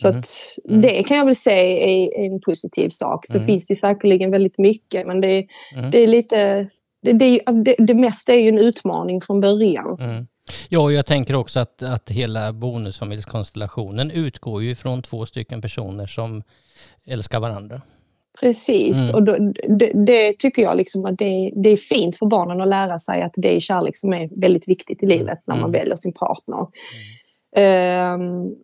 Mm. 0.07 0.13
Så 0.13 0.19
att 0.19 0.27
Mm. 0.69 0.81
det 0.81 1.03
kan 1.03 1.17
jag 1.17 1.25
väl 1.25 1.35
säga 1.35 1.87
är 1.87 2.25
en 2.25 2.41
positiv 2.41 2.89
sak. 2.89 3.27
Så 3.27 3.37
Mm. 3.37 3.45
finns 3.47 3.67
det 3.67 3.75
säkerligen 3.75 4.31
väldigt 4.31 4.57
mycket 4.57 5.07
men 5.07 5.21
det, 5.21 5.45
Mm. 5.75 5.91
det 5.91 6.03
är 6.03 6.07
lite... 6.07 6.69
Det, 7.01 7.11
det, 7.13 7.41
det, 7.65 7.75
det 7.79 7.93
mesta 7.93 8.33
är 8.33 8.39
ju 8.39 8.49
en 8.49 8.57
utmaning 8.59 9.21
från 9.21 9.41
början. 9.41 9.97
Mm. 9.99 10.27
Ja, 10.69 10.79
och 10.79 10.93
jag 10.93 11.05
tänker 11.05 11.35
också 11.35 11.59
att, 11.59 11.83
att 11.83 12.09
hela 12.11 12.53
bonusfamiljskonstellationen 12.53 14.11
utgår 14.11 14.63
ju 14.63 14.75
från 14.75 15.01
två 15.01 15.25
stycken 15.25 15.61
personer 15.61 16.05
som 16.07 16.43
älskar 17.07 17.39
varandra. 17.39 17.81
Precis, 18.41 19.09
Mm. 19.09 19.15
och 19.15 19.23
då, 19.23 19.37
det, 19.77 19.91
det 20.05 20.37
tycker 20.39 20.61
jag 20.61 20.77
liksom 20.77 21.05
att 21.05 21.17
det, 21.17 21.51
det 21.63 21.69
är 21.69 21.77
fint 21.77 22.15
för 22.17 22.25
barnen 22.25 22.61
att 22.61 22.67
lära 22.67 22.99
sig 22.99 23.21
att 23.21 23.33
det 23.37 23.55
är 23.55 23.59
kärlek 23.59 23.97
som 23.97 24.13
är 24.13 24.29
väldigt 24.41 24.67
viktigt 24.67 25.03
i 25.03 25.05
livet 25.05 25.39
när 25.45 25.55
man 25.55 25.69
Mm. 25.69 25.71
väljer 25.71 25.95
sin 25.95 26.13
partner. 26.13 26.67
Ehm, 27.55 28.55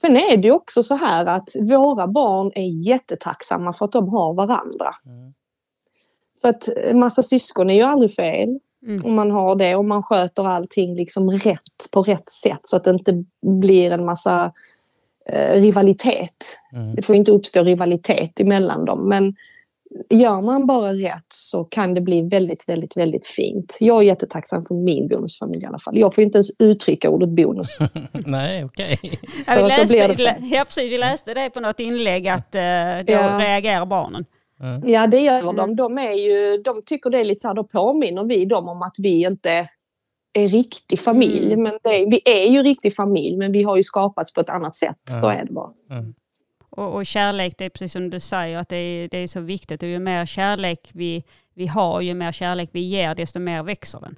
sen 0.00 0.16
är 0.16 0.36
det 0.36 0.48
ju 0.48 0.52
också 0.52 0.82
så 0.82 0.94
här 0.94 1.26
att 1.26 1.48
våra 1.60 2.06
barn 2.06 2.52
är 2.54 2.88
jättetacksamma 2.88 3.72
för 3.72 3.84
att 3.84 3.92
de 3.92 4.08
har 4.08 4.34
varandra. 4.34 4.94
Mm. 5.06 5.34
Så 6.40 6.48
att 6.48 6.68
en 6.68 6.98
massa 6.98 7.22
syskon 7.22 7.70
är 7.70 7.74
ju 7.74 7.82
aldrig 7.82 8.14
fel 8.14 8.58
Mm. 8.86 9.04
om 9.04 9.14
man 9.14 9.30
har 9.30 9.56
det 9.56 9.76
och 9.76 9.84
man 9.84 10.02
sköter 10.02 10.44
allting 10.44 10.94
liksom 10.94 11.30
rätt 11.30 11.90
på 11.92 12.02
rätt 12.02 12.30
sätt 12.30 12.60
så 12.62 12.76
att 12.76 12.84
det 12.84 12.90
inte 12.90 13.24
blir 13.42 13.90
en 13.90 14.04
massa 14.04 14.52
eh, 15.26 15.60
rivalitet. 15.60 16.58
Mm. 16.72 16.94
Det 16.94 17.02
får 17.02 17.16
inte 17.16 17.32
uppstå 17.32 17.64
rivalitet 17.64 18.40
emellan 18.40 18.84
dem. 18.84 19.08
Men 19.08 19.34
gör 20.10 20.40
man 20.40 20.66
bara 20.66 20.92
rätt 20.94 21.26
så 21.28 21.64
kan 21.64 21.94
det 21.94 22.00
bli 22.00 22.22
väldigt, 22.22 22.68
väldigt, 22.68 22.96
väldigt 22.96 23.26
fint. 23.26 23.76
Jag 23.80 23.98
är 23.98 24.02
jättetacksam 24.02 24.64
för 24.66 24.74
min 24.74 25.08
bonusfamilj 25.08 25.62
i 25.62 25.66
alla 25.66 25.78
fall. 25.78 25.98
Jag 25.98 26.14
får 26.14 26.24
inte 26.24 26.36
ens 26.38 26.50
uttrycka 26.58 27.10
ordet 27.10 27.28
bonus. 27.28 27.78
Nej, 28.12 28.64
okej. 28.64 28.98
Ja, 29.46 29.54
vi, 29.56 29.62
läste, 29.68 30.06
det 30.16 30.36
ja, 30.42 30.64
precis, 30.64 30.92
vi 30.92 30.98
läste 30.98 31.34
det 31.34 31.50
på 31.50 31.60
något 31.60 31.80
inlägg 31.80 32.28
att 32.28 32.54
eh, 32.54 32.60
då 33.06 33.12
Ja. 33.12 33.38
reagerar 33.40 33.86
barnen. 33.86 34.24
Mm. 34.60 34.88
Ja, 34.90 35.06
det 35.06 35.20
gör 35.20 35.52
de. 35.52 35.76
De, 35.76 35.98
är 35.98 36.12
ju, 36.12 36.62
de 36.62 36.82
tycker 36.86 37.10
det 37.10 37.20
är 37.20 37.24
lite 37.24 37.40
så 37.40 37.48
här, 37.48 37.54
då 37.54 37.64
påminner 37.64 38.24
vi 38.24 38.44
dem 38.44 38.68
om 38.68 38.82
att 38.82 38.94
vi 38.98 39.26
inte 39.26 39.68
är 40.32 40.48
riktig 40.48 40.98
familj. 41.00 41.52
Mm. 41.52 41.62
Men 41.62 41.72
det, 41.82 41.90
vi 42.10 42.20
är 42.24 42.50
ju 42.50 42.62
riktig 42.62 42.94
familj, 42.96 43.36
men 43.36 43.52
vi 43.52 43.62
har 43.62 43.76
ju 43.76 43.82
skapats 43.84 44.32
på 44.32 44.40
ett 44.40 44.50
annat 44.50 44.74
sätt. 44.74 44.96
Så 45.20 45.26
Ja. 45.26 45.32
är 45.32 45.44
det 45.44 45.52
bara. 45.52 45.70
Och, 46.70 46.94
och 46.94 47.06
kärlek, 47.06 47.54
det 47.58 47.64
är 47.64 47.70
precis 47.70 47.92
som 47.92 48.10
du 48.10 48.20
säger, 48.20 48.58
att 48.58 48.68
det 48.68 48.76
är, 48.76 49.08
det 49.08 49.18
är 49.18 49.28
så 49.28 49.40
viktigt. 49.40 49.82
Och 49.82 49.88
ju 49.88 49.98
mer 49.98 50.26
kärlek 50.26 50.90
vi, 50.94 51.24
vi 51.54 51.66
har, 51.66 52.00
ju 52.00 52.14
mer 52.14 52.32
kärlek 52.32 52.70
vi 52.72 52.80
ger, 52.80 53.14
desto 53.14 53.40
mer 53.40 53.62
växer 53.62 54.00
den. 54.00 54.16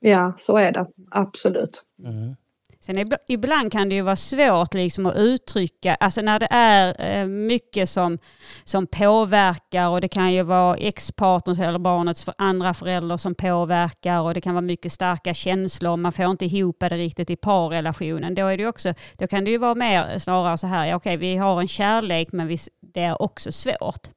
Ja, 0.00 0.32
så 0.36 0.56
är 0.56 0.72
det. 0.72 0.86
Absolut. 1.10 1.82
Mm. 2.04 2.36
Sen 2.82 3.08
ibland 3.28 3.72
kan 3.72 3.88
det 3.88 3.94
ju 3.94 4.02
vara 4.02 4.16
svårt 4.16 4.74
liksom 4.74 5.06
att 5.06 5.16
uttrycka, 5.16 5.94
alltså 5.94 6.22
när 6.22 6.38
det 6.38 6.48
är 6.50 6.94
eh, 6.98 7.26
mycket 7.26 7.88
som, 7.88 8.18
som 8.64 8.86
påverkar 8.86 9.88
och 9.88 10.00
det 10.00 10.08
kan 10.08 10.32
ju 10.32 10.42
vara 10.42 10.76
ex-partners 10.76 11.58
eller 11.58 11.78
barnets 11.78 12.24
för 12.24 12.34
andra 12.38 12.74
föräldrar 12.74 13.16
som 13.16 13.34
påverkar 13.34 14.20
och 14.20 14.34
det 14.34 14.40
kan 14.40 14.54
vara 14.54 14.60
mycket 14.60 14.92
starka 14.92 15.34
känslor, 15.34 15.96
man 15.96 16.12
får 16.12 16.30
inte 16.30 16.44
ihop 16.44 16.76
det 16.80 16.88
riktigt 16.88 17.30
i 17.30 17.36
parrelationen. 17.36 18.34
Då, 18.34 18.46
är 18.46 18.58
det 18.58 18.66
också, 18.66 18.94
då 19.18 19.26
kan 19.26 19.44
det 19.44 19.50
ju 19.50 19.58
vara 19.58 19.74
mer 19.74 20.18
snarare 20.18 20.58
så 20.58 20.66
här, 20.66 20.86
ja, 20.86 20.96
okej 20.96 21.16
vi 21.16 21.36
har 21.36 21.60
en 21.60 21.68
kärlek 21.68 22.32
men 22.32 22.46
vi, 22.46 22.58
det 22.80 23.02
är 23.02 23.22
också 23.22 23.52
svårt. 23.52 24.08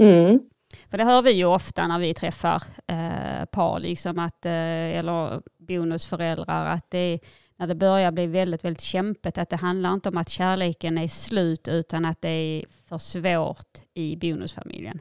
Mm. 0.00 0.40
För 0.90 0.98
det 0.98 1.04
hör 1.04 1.22
vi 1.22 1.32
ju 1.32 1.44
ofta 1.44 1.86
när 1.86 1.98
vi 1.98 2.14
träffar 2.14 2.62
eh, 2.86 3.44
par, 3.50 3.80
liksom 3.80 4.18
att, 4.18 4.46
eh, 4.46 4.98
eller 4.98 5.42
bonusföräldrar, 5.58 6.66
att 6.66 6.90
det 6.90 6.98
är, 6.98 7.20
när 7.56 7.66
det 7.66 7.74
börjar 7.74 8.12
bli 8.12 8.26
väldigt, 8.26 8.64
väldigt 8.64 8.80
kämpigt, 8.82 9.38
att 9.38 9.50
det 9.50 9.56
handlar 9.56 9.94
inte 9.94 10.08
om 10.08 10.16
att 10.16 10.28
kärleken 10.28 10.98
är 10.98 11.08
slut, 11.08 11.68
utan 11.68 12.04
att 12.04 12.22
det 12.22 12.28
är 12.28 12.64
för 12.88 12.98
svårt 12.98 13.80
i 13.94 14.16
bonusfamiljen. 14.16 15.00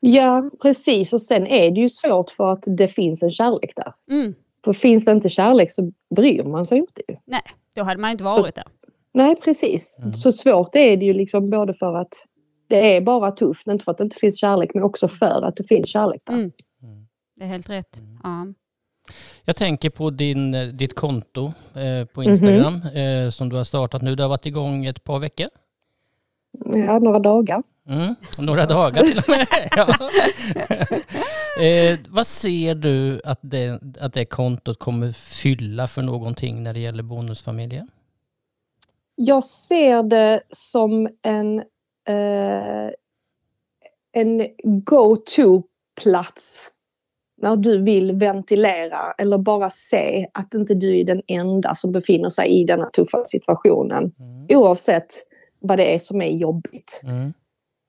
Ja, 0.00 0.50
precis. 0.62 1.12
Och 1.12 1.22
sen 1.22 1.46
är 1.46 1.70
det 1.70 1.80
ju 1.80 1.88
svårt 1.88 2.30
för 2.30 2.52
att 2.52 2.64
det 2.66 2.88
finns 2.88 3.22
en 3.22 3.30
kärlek 3.30 3.72
där. 3.76 3.92
Mm. 4.10 4.34
För 4.64 4.72
finns 4.72 5.04
det 5.04 5.12
inte 5.12 5.28
kärlek 5.28 5.70
så 5.70 5.92
bryr 6.16 6.44
man 6.44 6.66
sig 6.66 6.78
inte. 6.78 7.02
Nej, 7.24 7.42
då 7.74 7.82
hade 7.82 8.00
man 8.00 8.10
inte 8.10 8.24
varit 8.24 8.54
där. 8.54 8.64
Nej, 9.12 9.36
precis. 9.36 9.98
Mm. 10.00 10.12
Så 10.12 10.32
svårt 10.32 10.76
är 10.76 10.96
det 10.96 11.04
ju 11.04 11.12
liksom 11.12 11.50
både 11.50 11.74
för 11.74 11.96
att 11.96 12.14
det 12.70 12.96
är 12.96 13.00
bara 13.00 13.30
tufft, 13.30 13.66
inte 13.66 13.84
för 13.84 13.92
att 13.92 13.98
det 13.98 14.04
inte 14.04 14.16
finns 14.16 14.40
kärlek, 14.40 14.70
men 14.74 14.82
också 14.82 15.08
för 15.08 15.42
att 15.42 15.56
det 15.56 15.64
finns 15.64 15.88
kärlek 15.88 16.22
där. 16.24 16.34
Mm. 16.34 16.52
Det 17.36 17.44
är 17.44 17.48
helt 17.48 17.70
rätt. 17.70 18.00
Ja. 18.22 18.46
Jag 19.44 19.56
tänker 19.56 19.90
på 19.90 20.10
din, 20.10 20.54
eh, 20.54 20.66
ditt 20.66 20.94
konto 20.94 21.52
eh, 21.74 22.04
på 22.04 22.22
Instagram 22.22 22.82
eh, 22.94 23.30
som 23.30 23.48
du 23.48 23.56
har 23.56 23.64
startat 23.64 24.02
nu. 24.02 24.14
Det 24.14 24.22
har 24.22 24.28
varit 24.28 24.46
igång 24.46 24.86
ett 24.86 25.04
par 25.04 25.18
veckor. 25.18 25.48
Ja, 26.86 26.98
några 26.98 27.18
dagar. 27.18 27.62
Mm, 27.88 28.14
några 28.38 28.66
dagar 28.66 29.02
till 29.02 29.18
och 29.18 29.28
med. 29.28 29.46
ja. 29.76 29.88
eh, 31.64 31.98
vad 32.08 32.26
ser 32.26 32.74
du 32.74 33.20
att 33.24 33.38
det, 33.42 33.82
att 34.00 34.14
det 34.14 34.24
kontot 34.24 34.78
kommer 34.78 35.12
fylla 35.12 35.86
för 35.86 36.02
någonting 36.02 36.62
när 36.62 36.74
det 36.74 36.80
gäller 36.80 37.02
bonusfamiljer? 37.02 37.86
Jag 39.14 39.44
ser 39.44 40.02
det 40.02 40.40
som 40.52 41.08
en, 41.22 41.62
eh, 42.08 42.90
en 44.12 44.48
go-to-plats 44.64 46.70
när 47.42 47.56
du 47.56 47.82
vill 47.82 48.12
ventilera 48.12 49.12
eller 49.18 49.38
bara 49.38 49.70
se 49.70 50.26
att 50.34 50.54
inte 50.54 50.74
du 50.74 51.00
är 51.00 51.04
den 51.04 51.22
enda 51.26 51.74
som 51.74 51.92
befinner 51.92 52.28
sig 52.28 52.60
i 52.60 52.64
denna 52.64 52.90
tuffa 52.90 53.24
situationen. 53.24 54.12
Mm. 54.18 54.46
Oavsett 54.48 55.06
vad 55.60 55.78
det 55.78 55.94
är 55.94 55.98
som 55.98 56.22
är 56.22 56.30
jobbigt. 56.30 57.00
Mm. 57.04 57.32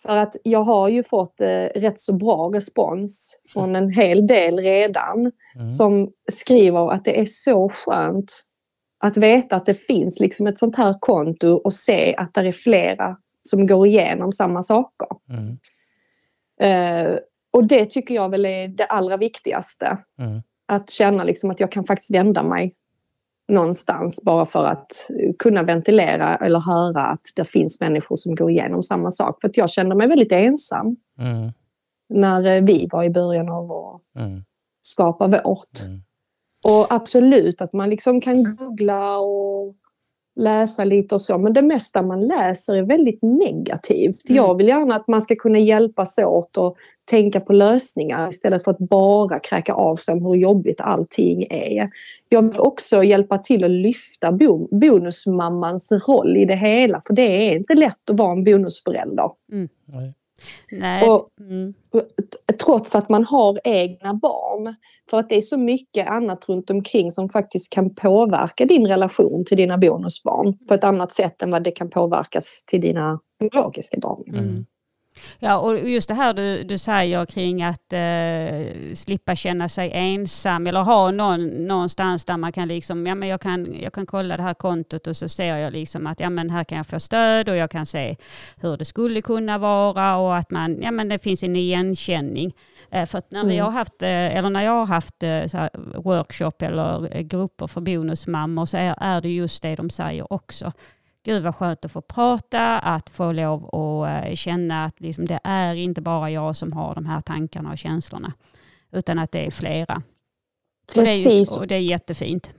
För 0.02 0.18
att 0.18 0.36
jag 0.44 0.64
har 0.64 0.90
ju 0.90 1.04
fått 1.04 1.42
eh, 1.42 1.66
rätt 1.76 2.00
så 2.00 2.14
bra 2.14 2.52
respons 2.54 3.42
från 3.54 3.76
en 3.76 3.90
hel 3.90 4.28
del 4.28 4.60
redan 4.60 5.32
Mm. 5.56 5.70
som 5.70 6.12
skriver 6.32 6.92
att 6.92 7.06
det 7.06 7.20
är 7.20 7.26
så 7.26 7.70
skönt 7.70 8.32
att 9.00 9.18
veta 9.18 9.56
att 9.56 9.66
det 9.66 9.74
finns 9.74 10.20
liksom 10.20 10.48
ett 10.48 10.60
sånt 10.60 10.76
här 10.76 10.96
konto 11.00 11.48
och 11.48 11.74
se 11.74 12.16
att 12.16 12.34
det 12.34 12.42
är 12.42 12.52
flera 12.52 13.18
som 13.42 13.68
går 13.68 13.88
igenom 13.88 14.32
samma 14.32 14.62
saker. 14.62 15.08
Mm. 15.30 15.58
Eh, 16.62 17.18
och 17.54 17.68
det 17.68 17.86
tycker 17.86 18.16
jag 18.16 18.30
väl 18.30 18.46
är 18.46 18.68
det 18.68 18.86
allra 18.86 19.18
viktigaste. 19.18 19.98
Mm. 20.20 20.42
Att 20.68 20.90
känna 20.90 21.24
liksom 21.24 21.52
att 21.52 21.60
jag 21.60 21.72
kan 21.72 21.84
faktiskt 21.84 22.12
vända 22.12 22.44
mig 22.44 22.76
någonstans 23.48 24.22
bara 24.24 24.46
för 24.46 24.64
att 24.66 24.92
kunna 25.40 25.64
ventilera 25.64 26.36
eller 26.38 26.60
höra 26.60 27.06
att 27.06 27.22
det 27.36 27.44
finns 27.44 27.80
människor 27.80 28.16
som 28.16 28.36
går 28.36 28.52
igenom 28.52 28.84
samma 28.84 29.12
sak. 29.12 29.42
För 29.42 29.52
jag 29.54 29.70
kände 29.70 29.96
mig 29.96 30.08
väldigt 30.08 30.32
ensam 30.32 30.96
Mm. 31.20 31.52
när 32.10 32.46
eh, 32.46 32.62
vi 32.64 32.88
var 32.92 33.04
i 33.04 33.10
början 33.10 33.50
av 33.50 33.72
att 33.72 34.02
Mm. 34.24 34.44
skapa 34.82 35.28
vårt. 35.28 35.86
Mm. 35.88 36.02
Och 36.64 36.94
absolut 36.94 37.62
att 37.62 37.74
man 37.74 37.90
liksom 37.90 38.22
kan 38.22 38.56
googla 38.56 39.18
och 39.18 39.76
läsa 40.42 40.84
lite 40.84 41.16
och 41.16 41.22
så, 41.22 41.38
men 41.38 41.54
det 41.54 41.62
mesta 41.62 42.02
man 42.02 42.22
läser 42.22 42.76
är 42.76 42.82
väldigt 42.82 43.20
negativt. 43.22 44.30
Mm. 44.30 44.44
Jag 44.44 44.58
vill 44.58 44.68
gärna 44.68 44.96
att 44.96 45.08
man 45.08 45.22
ska 45.22 45.36
kunna 45.36 45.60
hjälpas 45.60 46.18
åt 46.18 46.58
och 46.58 46.78
tänka 47.12 47.40
på 47.40 47.54
lösningar 47.54 48.30
istället 48.30 48.64
för 48.64 48.72
att 48.72 48.80
bara 48.80 49.40
kräka 49.40 49.74
av 49.74 49.96
sig 49.96 50.14
om 50.14 50.26
hur 50.26 50.36
jobbigt 50.36 50.82
allting 50.82 51.48
är. 51.50 51.90
Jag 52.30 52.42
vill 52.42 52.60
också 52.60 53.04
hjälpa 53.04 53.38
till 53.38 53.64
att 53.64 53.72
lyfta 53.72 54.32
bo- 54.32 54.80
bonusmammans 54.80 55.92
roll 56.08 56.38
i 56.38 56.46
det 56.46 56.56
hela, 56.56 57.02
för 57.08 57.14
det 57.14 57.22
är 57.50 57.56
inte 57.56 57.74
lätt 57.76 58.10
att 58.10 58.20
vara 58.20 58.32
en 58.32 58.44
bonusförälder. 58.44 59.30
Nej. 59.86 60.14
Nej. 60.72 61.10
Och- 61.10 61.28
Mm. 61.40 61.74
trots 62.66 62.96
att 62.96 63.10
man 63.10 63.24
har 63.24 63.60
egna 63.64 64.14
barn. 64.14 64.76
För 65.10 65.20
att 65.20 65.30
det 65.30 65.36
är 65.38 65.42
så 65.42 65.58
mycket 65.58 66.08
annat 66.08 66.50
runt 66.50 66.70
omkring 66.70 67.12
som 67.12 67.30
faktiskt 67.30 67.74
kan 67.74 67.96
påverka 67.96 68.66
din 68.66 68.88
relation 68.88 69.46
till 69.46 69.58
dina 69.58 69.78
bonusbarn 69.78 70.58
på 70.68 70.74
ett 70.74 70.84
annat 70.84 71.14
sätt 71.14 71.42
än 71.42 71.52
vad 71.52 71.64
det 71.64 71.72
kan 71.72 71.90
påverkas 71.90 72.64
till 72.68 72.82
dina 72.82 73.20
biologiska 73.40 73.98
barn. 74.02 74.24
Mm. 74.36 74.56
Ja, 75.40 75.58
och 75.58 75.90
just 75.90 76.08
det 76.08 76.14
här 76.16 76.34
du, 76.34 76.64
du 76.64 76.78
säger 76.78 77.26
kring 77.26 77.64
att 77.64 77.94
eh, 77.94 78.94
slippa 78.96 79.36
känna 79.36 79.70
sig 79.70 79.92
ensam 79.94 80.68
eller 80.68 80.82
ha 80.82 81.12
någon 81.12 81.68
någonstans 81.68 82.26
där 82.26 82.38
man 82.38 82.52
kan 82.52 82.68
liksom, 82.68 83.08
ja 83.08 83.16
men 83.16 83.30
jag 83.30 83.42
kan, 83.42 83.76
jag 83.82 83.94
kan 83.94 84.06
kolla 84.06 84.38
det 84.38 84.44
här 84.44 84.54
kontot 84.54 85.08
och 85.08 85.18
så 85.18 85.30
ser 85.30 85.56
jag 85.58 85.74
liksom 85.74 86.08
att 86.08 86.20
ja 86.20 86.30
men 86.30 86.50
här 86.50 86.64
kan 86.64 86.78
jag 86.78 86.88
få 86.88 87.00
stöd 87.00 87.50
och 87.50 87.56
jag 87.56 87.72
kan 87.72 87.86
se 87.86 88.16
hur 88.62 88.78
det 88.78 88.86
skulle 88.86 89.22
kunna 89.22 89.58
vara 89.58 90.16
och 90.18 90.36
att 90.38 90.52
man, 90.52 90.82
ja 90.82 90.92
men 90.92 91.10
det 91.10 91.20
finns 91.24 91.44
en 91.44 91.56
igenkänning. 91.56 92.54
Eh, 92.92 93.06
för 93.06 93.18
att 93.18 93.32
när 93.32 93.44
vi 93.44 93.54
Mm. 93.54 93.66
har 93.66 93.72
haft, 93.72 94.02
eh, 94.02 94.38
eller 94.38 94.50
när 94.50 94.64
jag 94.64 94.72
har 94.72 94.86
haft 94.86 95.24
eh, 95.24 95.68
workshop 95.96 96.52
eller 96.60 97.16
eh, 97.16 97.22
grupper 97.22 97.68
för 97.68 97.82
bonusmammor 97.82 98.66
så 98.66 98.78
är, 98.78 98.96
är 99.02 99.22
det 99.22 99.30
just 99.30 99.62
det 99.64 99.76
de 99.76 99.90
säger 99.90 100.34
också. 100.34 100.72
Gud 101.24 101.44
vad 101.44 101.56
skönt 101.56 101.86
att 101.86 101.92
få 101.92 102.02
prata, 102.02 102.80
att 102.80 103.10
få 103.10 103.32
lov 103.32 103.76
att 103.76 104.26
eh, 104.28 104.36
känna 104.36 104.86
att 104.86 105.00
liksom 105.00 105.26
det 105.26 105.40
är 105.44 105.76
inte 105.76 106.02
bara 106.02 106.32
jag 106.32 106.56
som 106.56 106.74
har 106.74 106.96
de 106.96 107.06
här 107.06 107.22
tankarna 107.22 107.72
och 107.72 107.78
känslorna. 107.78 108.34
Utan 108.92 109.20
att 109.20 109.32
det 109.32 109.46
är 109.46 109.52
flera. 109.52 110.04
Och 110.98 111.04
det 111.04 111.10
är, 111.10 111.16
ju, 111.16 111.24
Precis. 111.24 111.58
och 111.58 111.68
det 111.68 111.76
är 111.76 111.80
jättefint. 111.80 112.54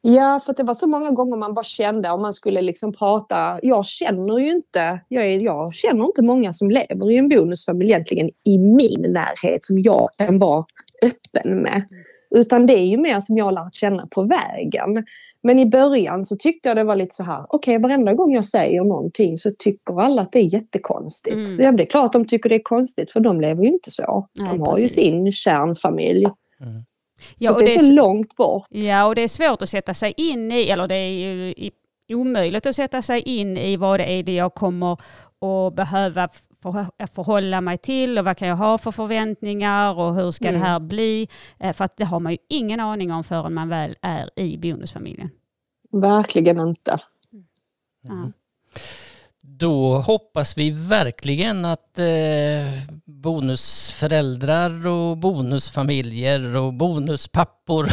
Ja, 0.00 0.40
för 0.46 0.54
det 0.54 0.62
var 0.62 0.74
så 0.74 0.86
många 0.86 1.10
gånger 1.10 1.36
man 1.36 1.54
bara 1.54 1.64
kände 1.64 2.10
om 2.10 2.22
man 2.22 2.32
skulle 2.32 2.62
liksom 2.62 2.92
prata. 2.92 3.60
Jag 3.62 3.86
känner 3.86 4.38
ju 4.38 4.50
inte, 4.50 5.00
jag, 5.08 5.26
är, 5.26 5.40
jag 5.40 5.74
känner 5.74 6.04
inte 6.04 6.22
många 6.22 6.52
som 6.52 6.70
lever 6.70 7.10
i 7.10 7.16
en 7.16 7.28
bonusfamilj 7.28 7.90
egentligen 7.90 8.30
i 8.44 8.58
min 8.58 9.12
närhet 9.12 9.64
som 9.64 9.78
jag 9.78 10.08
kan 10.18 10.38
vara 10.38 10.64
öppen 11.02 11.62
med. 11.62 11.82
Utan 12.34 12.66
det 12.66 12.74
är 12.74 12.86
ju 12.86 12.96
mer 12.96 13.20
som 13.20 13.36
jag 13.38 13.44
har 13.44 13.52
lärt 13.52 13.74
känna 13.74 14.06
på 14.06 14.22
vägen. 14.22 15.04
Men 15.42 15.58
i 15.58 15.66
början 15.66 16.24
så 16.24 16.36
tyckte 16.36 16.68
jag 16.68 16.76
det 16.76 16.84
var 16.84 16.96
lite 16.96 17.14
så 17.14 17.22
här, 17.22 17.46
okej 17.48 17.78
varenda 17.78 18.14
gång 18.14 18.34
jag 18.34 18.44
säger 18.44 18.84
någonting 18.84 19.38
så 19.38 19.50
tycker 19.58 20.00
alla 20.00 20.22
att 20.22 20.32
det 20.32 20.38
är 20.38 20.54
jättekonstigt. 20.54 21.48
Mm. 21.48 21.60
Ja, 21.64 21.72
det 21.72 21.82
är 21.82 21.86
klart 21.86 22.12
de 22.12 22.24
tycker 22.26 22.48
det 22.48 22.54
är 22.54 22.62
konstigt 22.62 23.12
för 23.12 23.20
de 23.20 23.40
lever 23.40 23.62
ju 23.62 23.68
inte 23.68 23.90
så. 23.90 24.28
Nej, 24.32 24.48
de 24.48 24.60
har 24.60 24.76
ju 24.78 24.82
precis. 24.84 24.96
sin 25.04 25.32
kärnfamilj. 25.32 26.26
Ja, 27.38 27.50
så 27.50 27.54
och 27.54 27.60
det 27.60 27.64
är 27.64 27.68
det 27.68 27.74
är 27.74 27.78
så 27.78 27.84
s- 27.84 27.90
långt 27.92 28.36
bort. 28.36 28.66
Ja, 28.70 29.06
och 29.06 29.14
det 29.14 29.22
är 29.22 29.28
svårt 29.28 29.62
att 29.62 29.68
sätta 29.68 29.94
sig 29.94 30.14
in 30.16 30.52
i, 30.52 30.62
eller 30.70 30.88
det 30.88 30.94
är 30.94 31.10
ju 31.10 31.48
i- 31.50 31.70
omöjligt 32.12 32.66
att 32.66 32.76
sätta 32.76 33.02
sig 33.02 33.20
in 33.20 33.56
i 33.56 33.76
vad 33.76 34.00
det 34.00 34.12
är 34.12 34.22
det 34.22 34.34
jag 34.34 34.54
kommer 34.54 34.92
att 34.92 35.74
behöva 35.74 36.28
förhålla 37.14 37.60
mig 37.60 37.78
till 37.78 38.18
och 38.18 38.24
vad 38.24 38.36
kan 38.36 38.48
jag 38.48 38.56
ha 38.56 38.78
för 38.78 38.90
förväntningar 38.90 39.98
och 39.98 40.14
hur 40.14 40.30
ska 40.30 40.48
Mm. 40.48 40.60
det 40.60 40.66
här 40.66 40.80
bli? 40.80 41.28
Eh, 41.58 41.72
För 41.72 41.84
att 41.84 41.96
det 41.96 42.04
har 42.04 42.20
man 42.20 42.32
ju 42.32 42.38
ingen 42.48 42.80
aning 42.80 43.12
om 43.12 43.24
förrän 43.24 43.54
man 43.54 43.68
väl 43.68 43.96
är 44.02 44.30
i 44.36 44.58
bonusfamiljen. 44.58 45.30
Verkligen 45.92 46.60
inte. 46.60 46.98
Ja. 48.08 48.32
Då 49.46 49.94
hoppas 49.98 50.58
vi 50.58 50.70
verkligen 50.70 51.64
att 51.64 51.98
eh, 51.98 52.04
bonusföräldrar 53.04 54.86
och 54.86 55.16
bonusfamiljer 55.18 56.56
och 56.56 56.74
bonuspappor 56.74 57.88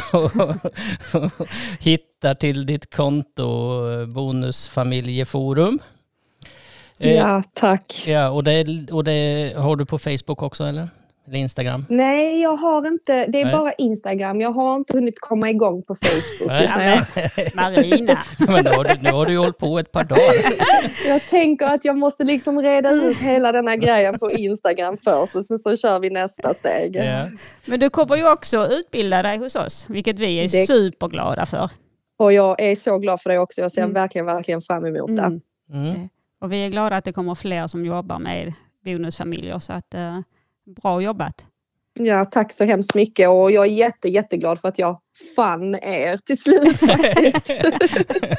hittar 1.83 2.35
till 2.35 2.65
ditt 2.65 2.95
konto 2.95 3.43
eh, 3.91 4.05
Bonusfamiljeforum. 4.05 5.79
Eh, 7.01 7.15
Ja, 7.15 7.43
tack. 7.53 8.03
ja 8.07 8.29
och, 8.29 8.43
det, 8.43 8.65
och 8.91 9.03
det 9.03 9.53
har 9.57 9.75
du 9.75 9.85
på 9.85 9.97
Facebook 9.97 10.41
också 10.41 10.63
eller? 10.63 10.89
Eller 11.27 11.37
Instagram? 11.39 11.85
Nej, 11.89 12.41
jag 12.41 12.55
har 12.57 12.87
inte. 12.87 13.25
Det 13.25 13.41
är 13.41 13.45
Nej. 13.45 13.53
bara 13.53 13.71
Instagram. 13.73 14.41
Jag 14.41 14.51
har 14.51 14.75
inte 14.75 14.93
hunnit 14.93 15.19
komma 15.19 15.49
igång 15.49 15.83
på 15.83 15.95
Facebook. 15.95 16.51
Jag, 16.51 16.99
Marina. 17.55 18.19
Men 18.39 18.63
då 18.63 18.71
har 18.71 18.83
du, 18.83 19.01
nu 19.01 19.09
har 19.11 19.25
du 19.25 19.37
hållit 19.37 19.57
på 19.57 19.79
ett 19.79 19.91
par 19.91 20.03
dagar. 20.03 20.53
jag 21.07 21.21
tänker 21.27 21.65
att 21.65 21.85
jag 21.85 21.97
måste 21.97 22.23
liksom 22.23 22.61
reda 22.61 22.91
ut 22.91 23.17
hela 23.17 23.51
den 23.51 23.67
här 23.67 23.75
grejen 23.75 24.19
på 24.19 24.31
Instagram 24.31 24.97
först 25.03 25.35
och 25.35 25.45
sen 25.45 25.59
så 25.59 25.75
kör 25.77 25.99
vi 25.99 26.09
nästa 26.09 26.53
steg. 26.53 26.95
Ja. 26.95 27.25
Men 27.65 27.79
du 27.79 27.89
kommer 27.89 28.15
ju 28.15 28.31
också 28.31 28.67
utbilda 28.67 29.21
dig 29.21 29.37
hos 29.37 29.55
oss, 29.55 29.85
vilket 29.89 30.19
vi 30.19 30.37
är 30.39 30.43
Det- 30.43 30.67
superglada 30.67 31.45
för. 31.45 31.69
Och 32.19 32.33
jag 32.33 32.61
är 32.61 32.75
så 32.75 32.97
glad 32.97 33.21
för 33.21 33.29
det 33.29 33.39
också. 33.39 33.61
Jag 33.61 33.71
ser 33.71 33.81
Mm. 33.81 33.93
verkligen, 33.93 34.25
verkligen 34.25 34.61
fram 34.61 34.85
emot 34.85 35.17
det. 35.17 35.23
Mm. 35.23 35.41
Mm. 35.73 36.09
Och 36.41 36.51
vi 36.51 36.65
är 36.65 36.69
glada 36.69 36.95
att 36.95 37.05
det 37.05 37.13
kommer 37.13 37.35
fler 37.35 37.67
som 37.67 37.85
jobbar 37.85 38.19
med 38.19 38.53
bonusfamiljer. 38.85 39.59
Så 39.59 39.73
att, 39.73 39.93
eh, 39.93 40.19
bra 40.81 41.01
jobbat. 41.01 41.45
Ja, 41.93 42.25
tack 42.25 42.51
så 42.51 42.63
hemskt 42.63 42.95
mycket 42.95 43.29
och 43.29 43.51
jag 43.51 43.65
är 43.65 43.71
jätte, 43.71 44.07
jätteglad 44.07 44.59
för 44.59 44.67
att 44.67 44.79
jag 44.79 44.99
fann 45.35 45.75
er 45.75 46.17
till 46.17 46.41
slut 46.41 46.79
faktiskt. 46.79 47.49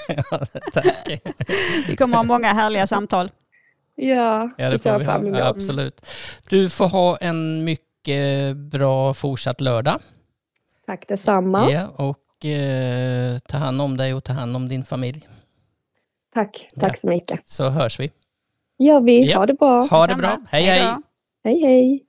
ja, 0.08 0.46
tack. 0.72 1.20
Vi 1.88 1.96
kommer 1.96 2.16
ha 2.16 2.24
många 2.24 2.52
härliga 2.52 2.86
samtal. 2.86 3.30
ja, 3.94 4.50
Ja, 4.58 4.70
det 4.70 4.78
ser 4.78 4.90
jag 4.90 5.04
fram 5.04 5.26
emot. 5.26 5.38
Ja, 5.38 5.46
absolut. 5.46 6.06
Du 6.48 6.70
får 6.70 6.88
ha 6.88 7.16
en 7.16 7.64
mycket 7.64 8.56
bra 8.56 9.14
fortsatt 9.14 9.60
lördag. 9.60 10.00
Tack 10.86 11.08
detsamma. 11.08 11.70
Ja, 11.70 11.88
och 11.88 12.44
eh, 12.44 13.38
ta 13.38 13.58
hand 13.58 13.82
om 13.82 13.96
dig 13.96 14.14
och 14.14 14.24
ta 14.24 14.32
hand 14.32 14.56
om 14.56 14.68
din 14.68 14.84
familj. 14.84 15.28
Tack, 16.34 16.68
tack 16.80 16.90
Ja. 16.92 16.96
så 16.96 17.08
mycket. 17.08 17.48
Så 17.48 17.68
hörs 17.68 18.00
vi. 18.00 18.10
gör 18.78 19.00
vi. 19.00 19.30
Ja. 19.30 19.38
Ha 19.38 19.46
det 19.46 19.54
bra. 19.54 19.86
Ha 19.90 20.06
det 20.06 20.14
bra. 20.14 20.38
Hej 20.50 20.62
hej. 20.64 20.96
Hej, 21.44 21.60
hej. 21.60 22.02